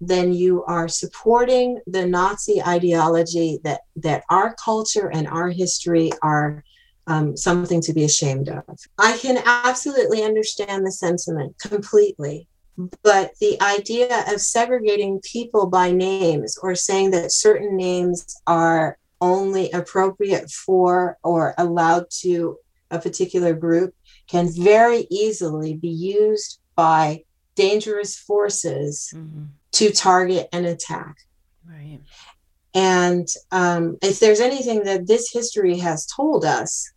[0.00, 6.64] then you are supporting the Nazi ideology that, that our culture and our history are
[7.06, 8.64] um, something to be ashamed of.
[8.98, 12.46] I can absolutely understand the sentiment completely.
[13.02, 19.68] But the idea of segregating people by names or saying that certain names are only
[19.72, 22.56] appropriate for or allowed to
[22.92, 23.94] a particular group
[24.28, 27.24] can very easily be used by
[27.56, 31.16] dangerous forces mm-hmm to target and attack.
[31.66, 32.00] Right.
[32.74, 36.90] And um, if there's anything that this history has told us,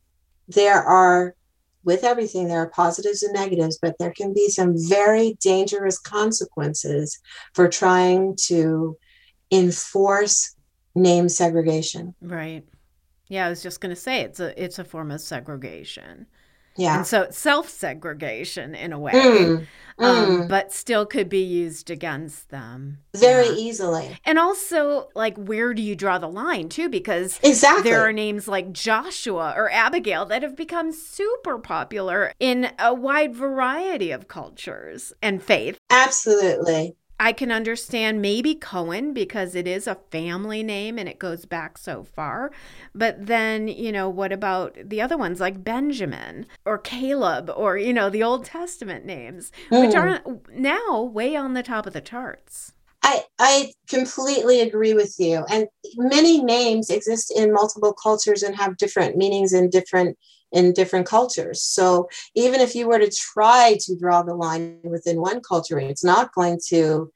[0.47, 1.35] there are,
[1.83, 7.19] with everything, there are positives and negatives, but there can be some very dangerous consequences
[7.53, 8.97] for trying to
[9.51, 10.55] enforce
[10.93, 12.13] name segregation.
[12.21, 12.65] Right.
[13.27, 16.27] Yeah, I was just going to say it's a it's a form of segregation.
[16.75, 16.97] Yeah.
[16.97, 19.67] And so it's self segregation in a way, mm,
[19.99, 20.47] um, mm.
[20.47, 22.99] but still could be used against them.
[23.15, 23.53] Very yeah.
[23.53, 24.17] easily.
[24.25, 26.89] And also, like, where do you draw the line, too?
[26.89, 27.89] Because exactly.
[27.89, 33.35] there are names like Joshua or Abigail that have become super popular in a wide
[33.35, 35.77] variety of cultures and faith.
[35.89, 36.95] Absolutely.
[37.21, 41.77] I can understand maybe Cohen because it is a family name and it goes back
[41.77, 42.51] so far.
[42.95, 47.93] But then, you know, what about the other ones like Benjamin or Caleb or, you
[47.93, 49.85] know, the Old Testament names, mm.
[49.85, 52.73] which are now way on the top of the charts?
[53.03, 55.45] I, I completely agree with you.
[55.47, 55.67] And
[55.97, 60.17] many names exist in multiple cultures and have different meanings in different
[60.51, 61.61] in different cultures.
[61.61, 66.03] So even if you were to try to draw the line within one culture, it's
[66.03, 67.11] not going to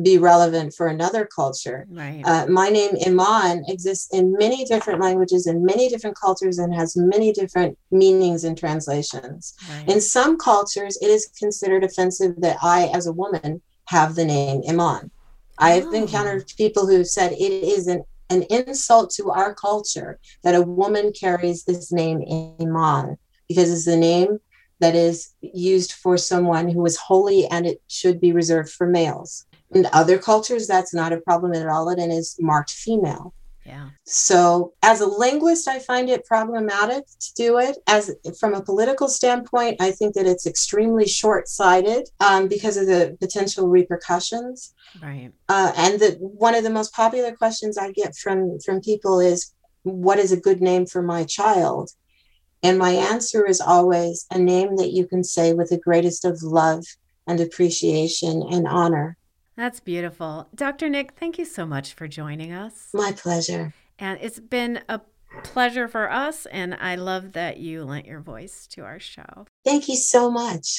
[0.00, 1.84] be relevant for another culture.
[1.90, 2.22] Right.
[2.24, 6.96] Uh, my name Iman exists in many different languages in many different cultures and has
[6.96, 9.54] many different meanings and translations.
[9.68, 9.88] right.
[9.88, 14.62] In some cultures, it is considered offensive that I, as a woman, have the name
[14.68, 15.10] Iman.
[15.58, 15.92] I have Oh.
[15.92, 17.38] encountered people who said it
[17.76, 22.22] is an, an insult to our culture that a woman carries this name
[22.60, 23.18] Iman
[23.48, 24.38] because it's the name
[24.78, 29.44] that is used for someone who is holy and it should be reserved for males.
[29.72, 33.34] In other cultures, that's not a problem at all and is marked female.
[33.64, 33.90] Yeah.
[34.06, 37.76] So, as a linguist, I find it problematic to do it.
[37.86, 43.16] As from a political standpoint, I think that it's extremely short-sighted um, because of the
[43.20, 44.74] potential repercussions.
[45.02, 45.30] Right.
[45.48, 49.52] Uh, and the one of the most popular questions I get from from people is,
[49.82, 51.90] "What is a good name for my child?"
[52.62, 56.42] And my answer is always a name that you can say with the greatest of
[56.42, 56.84] love
[57.26, 59.16] and appreciation and honor.
[59.60, 60.48] That's beautiful.
[60.54, 60.88] Dr.
[60.88, 62.88] Nick, thank you so much for joining us.
[62.94, 63.74] My pleasure.
[63.98, 65.02] And it's been a
[65.44, 66.46] pleasure for us.
[66.46, 69.44] And I love that you lent your voice to our show.
[69.62, 70.78] Thank you so much.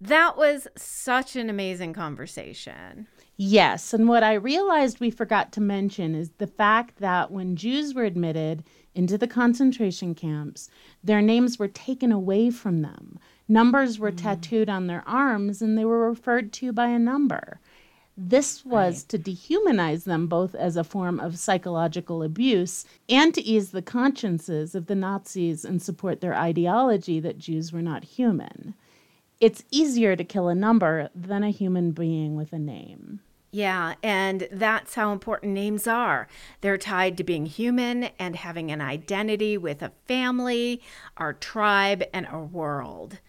[0.00, 3.08] That was such an amazing conversation.
[3.36, 7.92] Yes, and what I realized we forgot to mention is the fact that when Jews
[7.92, 8.62] were admitted
[8.94, 10.70] into the concentration camps,
[11.02, 13.18] their names were taken away from them.
[13.48, 14.16] Numbers were mm.
[14.16, 17.60] tattooed on their arms and they were referred to by a number.
[18.16, 23.72] This was to dehumanize them both as a form of psychological abuse and to ease
[23.72, 28.74] the consciences of the Nazis and support their ideology that Jews were not human.
[29.40, 33.20] It's easier to kill a number than a human being with a name.
[33.54, 36.26] Yeah, and that's how important names are.
[36.60, 40.82] They're tied to being human and having an identity with a family,
[41.18, 43.20] our tribe, and our world.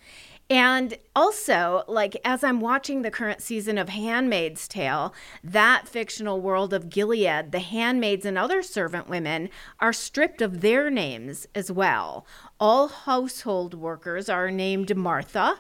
[0.48, 5.12] And also, like, as I'm watching the current season of Handmaid's Tale,
[5.44, 10.92] that fictional world of Gilead, the handmaids and other servant women are stripped of their
[10.92, 12.28] names as well.
[12.60, 15.58] All household workers are named Martha,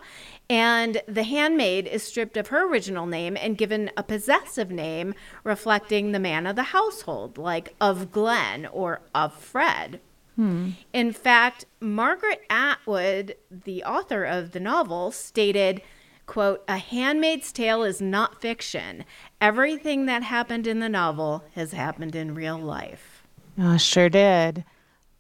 [0.47, 6.11] and the handmaid is stripped of her original name and given a possessive name reflecting
[6.11, 9.99] the man of the household, like of Glenn or of Fred.
[10.35, 10.71] Hmm.
[10.91, 15.81] In fact, Margaret Atwood, the author of the novel, stated,
[16.25, 19.05] quote, "A Handmaid's Tale is not fiction.
[19.39, 23.23] Everything that happened in the novel has happened in real life."
[23.57, 24.65] Oh, sure did.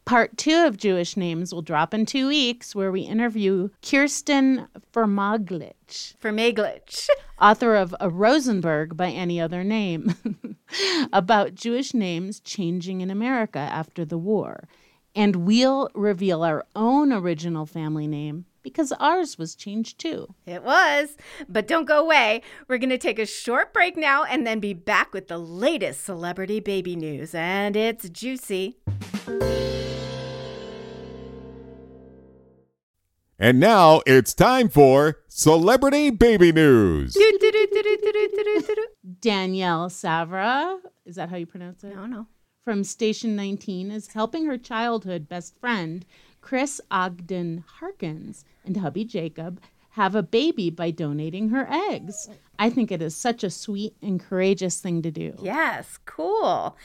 [0.05, 6.15] Part two of Jewish Names will drop in two weeks, where we interview Kirsten Vermaglich,
[6.19, 7.09] For Meglich.
[7.41, 10.15] author of A Rosenberg by Any Other Name,
[11.13, 14.67] about Jewish names changing in America after the war.
[15.15, 20.35] And we'll reveal our own original family name because ours was changed too.
[20.45, 21.15] It was.
[21.47, 22.41] But don't go away.
[22.67, 26.03] We're going to take a short break now and then be back with the latest
[26.03, 27.33] celebrity baby news.
[27.33, 28.77] And it's juicy.
[33.37, 37.13] And now it's time for Celebrity Baby News.
[39.19, 41.95] Danielle Savre, is that how you pronounce it?
[41.95, 42.27] No, no.
[42.65, 46.03] From Station 19 is helping her childhood best friend,
[46.41, 49.61] Chris Ogden Harkins, and hubby Jacob
[49.91, 52.27] have a baby by donating her eggs.
[52.57, 55.35] I think it is such a sweet and courageous thing to do.
[55.41, 56.77] Yes, cool.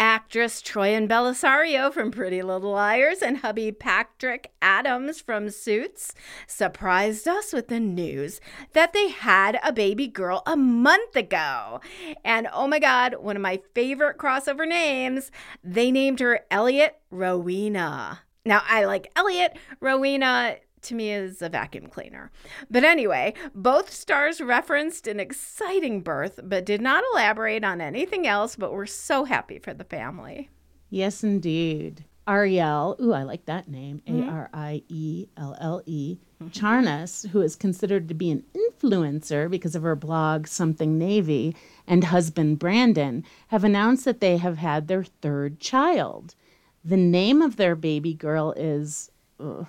[0.00, 6.14] Actress Troian Bellisario from Pretty Little Liars and hubby Patrick Adams from Suits
[6.46, 8.40] surprised us with the news
[8.72, 11.80] that they had a baby girl a month ago.
[12.24, 15.30] And oh my God, one of my favorite crossover names,
[15.62, 18.20] they named her Elliot Rowena.
[18.44, 19.58] Now, I like Elliot.
[19.80, 22.30] Rowena to me is a vacuum cleaner.
[22.70, 28.56] But anyway, both stars referenced an exciting birth, but did not elaborate on anything else,
[28.56, 30.50] but we're so happy for the family.
[30.90, 32.04] Yes, indeed.
[32.28, 34.28] Arielle, ooh, I like that name, mm-hmm.
[34.28, 36.18] A R I E L L E,
[36.50, 41.56] Charnas, who is considered to be an influencer because of her blog Something Navy,
[41.86, 46.34] and husband Brandon have announced that they have had their third child.
[46.84, 49.10] The name of their baby girl is
[49.40, 49.66] ugh,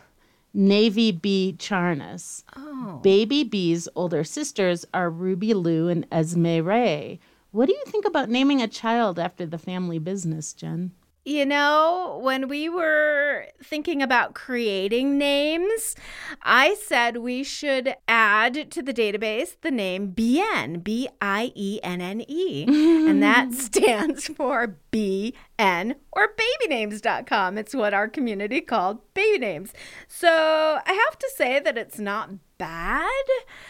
[0.54, 2.44] Navy B Charnas.
[2.56, 3.00] Oh.
[3.04, 7.20] Baby B's older sisters are Ruby Lou and Esme Rae.
[7.52, 10.92] What do you think about naming a child after the family business, Jen?
[11.30, 15.96] You know, when we were thinking about creating names,
[16.42, 22.02] I said we should add to the database the name Bienne, B I E N
[22.02, 22.66] N E.
[22.68, 26.34] And that stands for BN or
[26.66, 27.60] babynames.com.
[27.60, 29.72] It's what our community called baby names.
[30.08, 33.08] So I have to say that it's not bad.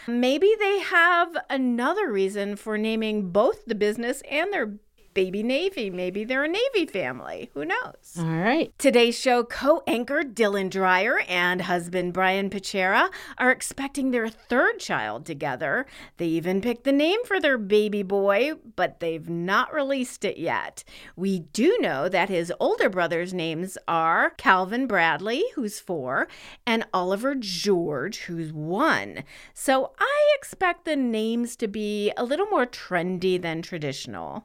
[0.06, 4.78] Maybe they have another reason for naming both the business and their
[5.14, 5.90] baby Navy.
[5.90, 7.50] Maybe they're a Navy family.
[7.54, 8.16] Who knows?
[8.18, 8.72] All right.
[8.78, 15.26] Today's show co anchor Dylan Dreyer and husband Brian Fichera are expecting their third child
[15.26, 15.86] together.
[16.16, 20.84] They even picked the name for their baby boy, but they've not released it yet.
[21.16, 26.28] We do know that his older brother's names are Calvin Bradley, who's four,
[26.66, 29.24] and Oliver George, who's one.
[29.54, 34.44] So I expect the names to be a little more trendy than traditional.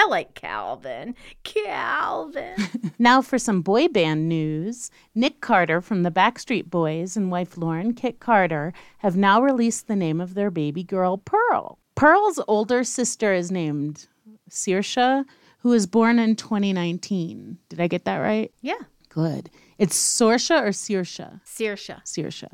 [0.00, 1.14] I like Calvin.
[1.44, 2.56] Calvin.
[2.98, 4.90] Now for some boy band news.
[5.14, 9.96] Nick Carter from the Backstreet Boys and wife Lauren Kitt Carter have now released the
[9.96, 11.78] name of their baby girl, Pearl.
[11.94, 14.06] Pearl's older sister is named
[14.50, 15.24] Saoirse,
[15.58, 17.58] who was born in 2019.
[17.68, 18.50] Did I get that right?
[18.62, 18.80] yeah.
[19.10, 19.50] Good.
[19.76, 21.40] It's Saoirse or Saoirse?
[21.44, 22.02] Saoirse.
[22.04, 22.48] Saoirse.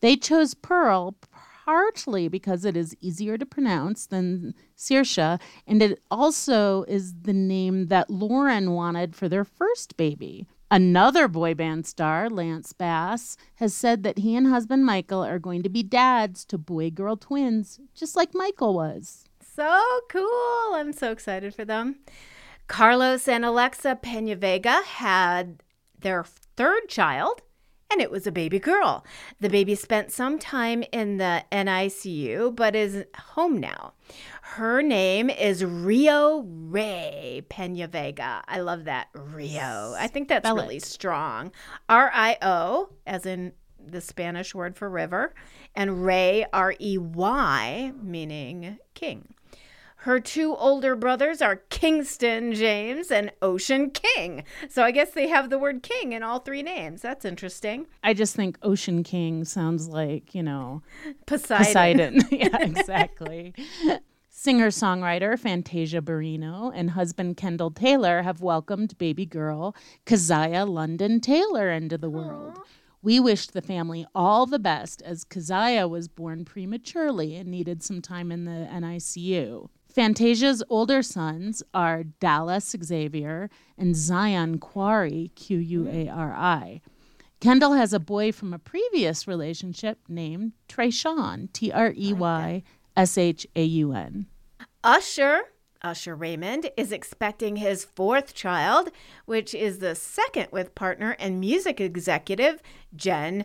[0.00, 1.14] They chose Pearl
[1.68, 7.88] partly because it is easier to pronounce than Saoirse, and it also is the name
[7.88, 10.46] that Lauren wanted for their first baby.
[10.70, 15.62] Another boy band star, Lance Bass, has said that he and husband Michael are going
[15.62, 19.26] to be dads to boy girl twins, just like Michael was.
[19.38, 20.72] So cool.
[20.74, 21.96] I'm so excited for them.
[22.66, 25.62] Carlos and Alexa Pena Vega had
[26.00, 26.24] their
[26.56, 27.42] third child,
[27.90, 29.04] and it was a baby girl.
[29.40, 33.94] The baby spent some time in the NICU, but is home now.
[34.42, 38.42] Her name is Rio Rey Pena Vega.
[38.46, 39.08] I love that.
[39.14, 39.94] Rio.
[39.98, 40.84] I think that's Spell really it.
[40.84, 41.52] strong.
[41.88, 43.52] R I O, as in
[43.84, 45.34] the Spanish word for river,
[45.74, 49.34] and Rey, R E Y, meaning king.
[50.02, 54.44] Her two older brothers are Kingston James and Ocean King.
[54.68, 57.02] So I guess they have the word king in all three names.
[57.02, 57.86] That's interesting.
[58.04, 60.82] I just think Ocean King sounds like, you know,
[61.26, 61.64] Poseidon.
[61.64, 62.28] Poseidon.
[62.30, 63.54] yeah, exactly.
[64.28, 69.74] Singer songwriter Fantasia Barrino and husband Kendall Taylor have welcomed baby girl
[70.06, 72.56] Keziah London Taylor into the world.
[73.02, 78.00] We wished the family all the best as Keziah was born prematurely and needed some
[78.00, 79.68] time in the NICU.
[79.98, 86.80] Fantasia's older sons are Dallas Xavier and Zion Quari, Q U A R I.
[87.40, 92.62] Kendall has a boy from a previous relationship named Treyshaun, T R E Y
[92.96, 94.26] S H A U N.
[94.84, 95.40] Usher,
[95.82, 98.92] Usher Raymond, is expecting his fourth child,
[99.24, 102.62] which is the second with partner and music executive
[102.94, 103.44] Jen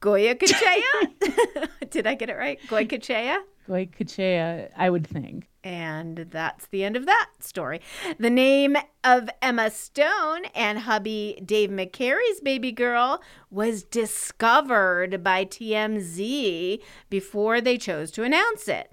[0.00, 1.10] Goicoechea.
[1.90, 2.60] Did I get it right?
[2.68, 3.38] Goicoechea?
[3.66, 5.48] Boy, I would think.
[5.64, 7.80] And that's the end of that story.
[8.18, 16.80] The name of Emma Stone and hubby Dave McCary's baby girl was discovered by TMZ
[17.08, 18.92] before they chose to announce it.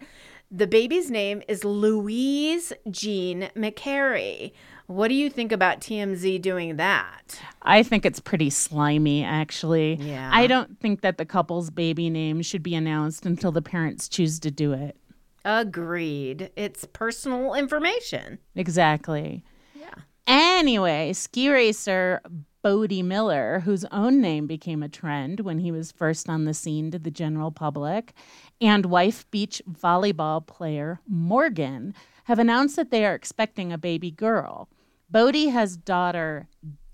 [0.49, 4.53] The baby's name is Louise Jean McCary.
[4.87, 7.39] What do you think about TMZ doing that?
[7.61, 9.95] I think it's pretty slimy, actually.
[9.95, 10.29] Yeah.
[10.33, 14.39] I don't think that the couple's baby name should be announced until the parents choose
[14.41, 14.97] to do it.
[15.43, 16.51] Agreed.
[16.55, 18.39] It's personal information.
[18.55, 19.43] Exactly.
[19.73, 19.95] Yeah.
[20.27, 22.21] Anyway, ski racer
[22.61, 26.91] Bode Miller, whose own name became a trend when he was first on the scene
[26.91, 28.13] to the general public,
[28.59, 34.69] and wife beach volleyball player Morgan have announced that they are expecting a baby girl.
[35.09, 36.47] Bode has daughter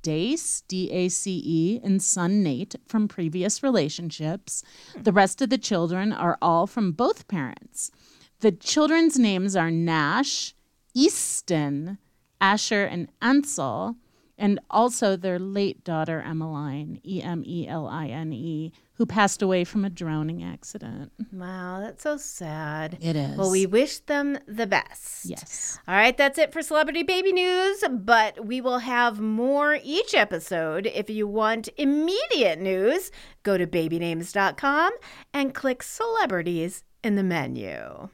[0.04, 4.64] Dace, D A C E, and son Nate from previous relationships.
[4.96, 7.92] The rest of the children are all from both parents.
[8.40, 10.54] The children's names are Nash,
[10.94, 11.98] Easton,
[12.40, 13.96] Asher, and Ansel,
[14.38, 19.42] and also their late daughter, Emmeline, E M E L I N E, who passed
[19.42, 21.12] away from a drowning accident.
[21.34, 23.00] Wow, that's so sad.
[23.02, 23.38] It is.
[23.38, 25.26] Well, we wish them the best.
[25.26, 25.80] Yes.
[25.88, 30.86] All right, that's it for celebrity baby news, but we will have more each episode.
[30.86, 33.10] If you want immediate news,
[33.42, 34.92] go to babynames.com
[35.34, 38.10] and click celebrities in the menu.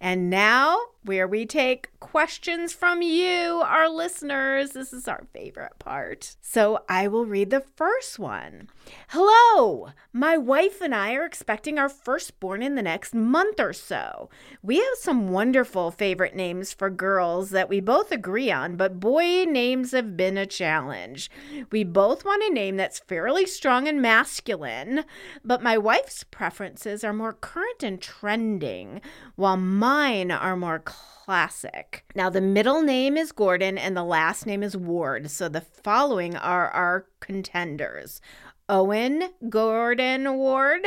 [0.00, 4.70] And now where we take questions from you, our listeners.
[4.70, 6.36] This is our favorite part.
[6.42, 8.68] So I will read the first one.
[9.08, 14.28] Hello, my wife and I are expecting our firstborn in the next month or so.
[14.62, 19.44] We have some wonderful favorite names for girls that we both agree on, but boy
[19.44, 21.30] names have been a challenge.
[21.70, 25.04] We both want a name that's fairly strong and masculine,
[25.44, 29.00] but my wife's preferences are more current and trending,
[29.36, 30.78] while mine are more
[31.24, 32.04] classic.
[32.14, 35.30] Now, the middle name is Gordon and the last name is Ward.
[35.30, 38.20] So the following are our contenders
[38.68, 40.84] Owen Gordon Ward.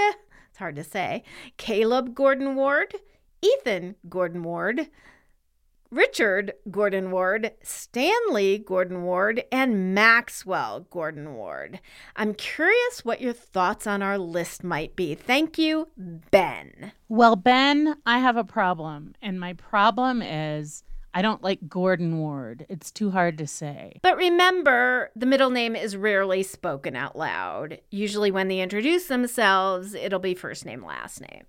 [0.49, 1.23] It's hard to say.
[1.57, 2.93] Caleb Gordon Ward.
[3.41, 4.87] Ethan Gordon Ward.
[5.93, 11.79] Richard Gordon Ward, Stanley Gordon Ward, and Maxwell Gordon Ward.
[12.15, 15.13] I'm curious what your thoughts on our list might be.
[15.13, 16.93] Thank you, Ben.
[17.09, 19.13] Well, Ben, I have a problem.
[19.21, 20.83] And my problem is
[21.13, 22.65] I don't like Gordon Ward.
[22.69, 23.99] It's too hard to say.
[24.01, 27.79] But remember, the middle name is rarely spoken out loud.
[27.91, 31.45] Usually, when they introduce themselves, it'll be first name, last name.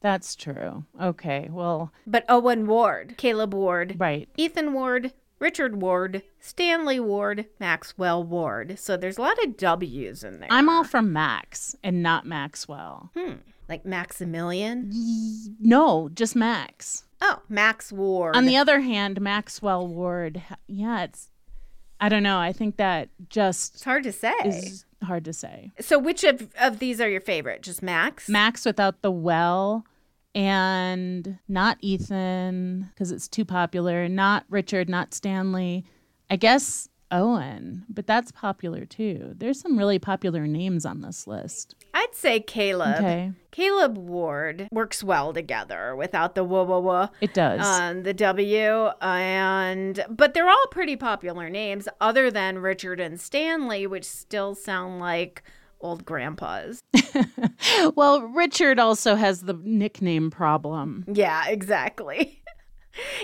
[0.00, 0.84] That's true.
[1.00, 1.48] Okay.
[1.50, 4.28] Well, But Owen Ward, Caleb Ward, right.
[4.36, 8.78] Ethan Ward, Richard Ward, Stanley Ward, Maxwell Ward.
[8.78, 10.48] So there's a lot of W's in there.
[10.50, 13.10] I'm all for Max and not Maxwell.
[13.16, 13.34] Hmm.
[13.68, 14.90] Like Maximilian?
[15.60, 17.04] No, just Max.
[17.20, 18.36] Oh, Max Ward.
[18.36, 21.30] On the other hand, Maxwell Ward, yeah, it's,
[22.00, 22.38] I don't know.
[22.38, 24.32] I think that just it's hard to say.
[24.44, 25.72] is hard to say.
[25.80, 27.62] So which of, of these are your favorite?
[27.62, 28.28] Just Max?
[28.28, 29.84] Max without the well
[30.34, 35.84] and not Ethan because it's too popular, not Richard, not Stanley.
[36.30, 39.34] I guess Owen, but that's popular too.
[39.36, 41.74] There's some really popular names on this list.
[41.94, 42.96] I'd say Caleb.
[42.96, 43.32] Okay.
[43.50, 47.08] Caleb Ward works well together without the whoa whoa whoa.
[47.20, 47.66] It does.
[47.66, 53.86] on the W and but they're all pretty popular names other than Richard and Stanley
[53.86, 55.42] which still sound like
[55.80, 56.80] old grandpas.
[57.94, 61.04] well, Richard also has the nickname problem.
[61.12, 62.42] Yeah, exactly.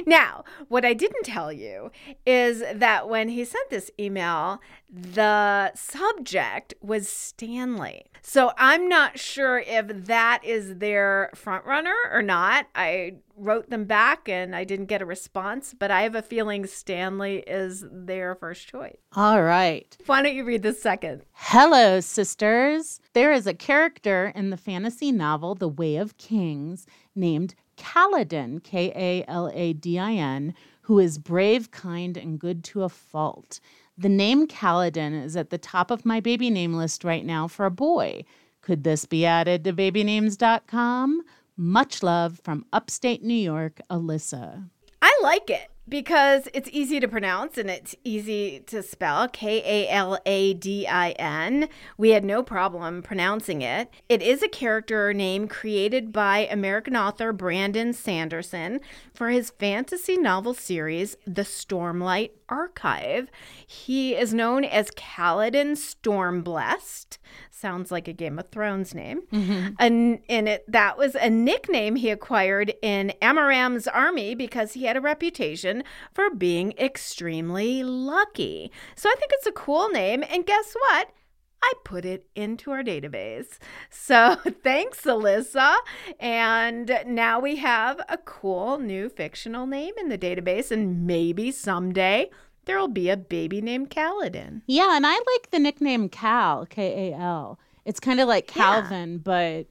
[0.07, 1.91] Now, what I didn't tell you
[2.27, 4.61] is that when he sent this email,
[4.91, 8.07] the subject was Stanley.
[8.22, 12.66] So I'm not sure if that is their front runner or not.
[12.75, 16.66] I wrote them back and I didn't get a response, but I have a feeling
[16.66, 18.97] Stanley is their first choice.
[19.14, 19.97] All right.
[20.07, 21.22] Why don't you read the second?
[21.33, 23.01] Hello, sisters.
[23.12, 28.93] There is a character in the fantasy novel The Way of Kings named Kaladin, K
[28.95, 33.61] A L A D I N, who is brave, kind, and good to a fault.
[33.97, 37.66] The name Kaladin is at the top of my baby name list right now for
[37.66, 38.25] a boy.
[38.61, 41.22] Could this be added to babynames.com?
[41.57, 44.68] Much love from upstate New York, Alyssa.
[45.01, 49.91] I like it because it's easy to pronounce and it's easy to spell K A
[49.91, 51.68] L A D I N.
[51.99, 53.91] We had no problem pronouncing it.
[54.09, 58.80] It is a character name created by American author Brandon Sanderson
[59.12, 63.30] for his fantasy novel series, The Stormlight Archive.
[63.66, 67.18] He is known as Kaladin Stormblessed.
[67.51, 69.22] Sounds like a Game of Thrones name.
[69.32, 69.74] Mm-hmm.
[69.78, 74.97] And, and it that was a nickname he acquired in Amaram's army because he had
[74.97, 75.74] a reputation
[76.12, 78.70] for being extremely lucky.
[78.97, 80.22] So I think it's a cool name.
[80.29, 81.11] And guess what?
[81.62, 83.59] I put it into our database.
[83.91, 85.77] So thanks, Alyssa.
[86.20, 90.70] And now we have a cool new fictional name in the database.
[90.70, 92.29] And maybe someday
[92.66, 94.61] there'll be a baby named Kaladin.
[94.66, 97.59] Yeah, and I like the nickname Cal, K A L.
[97.87, 98.81] It's kind of like Yeah.
[98.81, 99.66] Calvin, but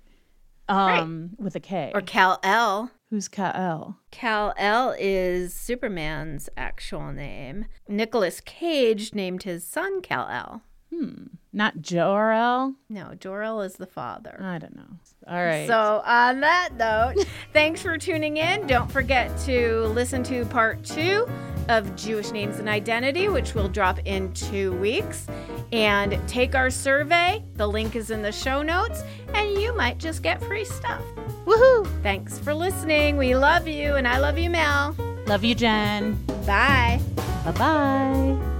[0.73, 1.91] um with a K.
[1.93, 2.91] Or Kal El.
[3.09, 3.99] Who's Cal?
[4.11, 7.65] Kal El is Superman's actual name.
[7.87, 10.63] Nicolas Cage named his son Kal El.
[10.93, 11.27] Hmm.
[11.51, 12.75] Not Jor-El?
[12.89, 14.39] No, Jor-El is the father.
[14.41, 14.97] I don't know.
[15.27, 15.67] All right.
[15.67, 18.67] So, on that note, thanks for tuning in.
[18.67, 21.27] Don't forget to listen to part two
[21.69, 25.27] of Jewish Names and Identity, which will drop in two weeks.
[25.71, 27.43] And take our survey.
[27.55, 29.01] The link is in the show notes,
[29.33, 31.01] and you might just get free stuff.
[31.45, 31.87] Woohoo!
[32.03, 33.17] Thanks for listening.
[33.17, 34.95] We love you, and I love you, Mel.
[35.25, 36.13] Love you, Jen.
[36.45, 37.01] Bye.
[37.45, 38.52] Bye bye.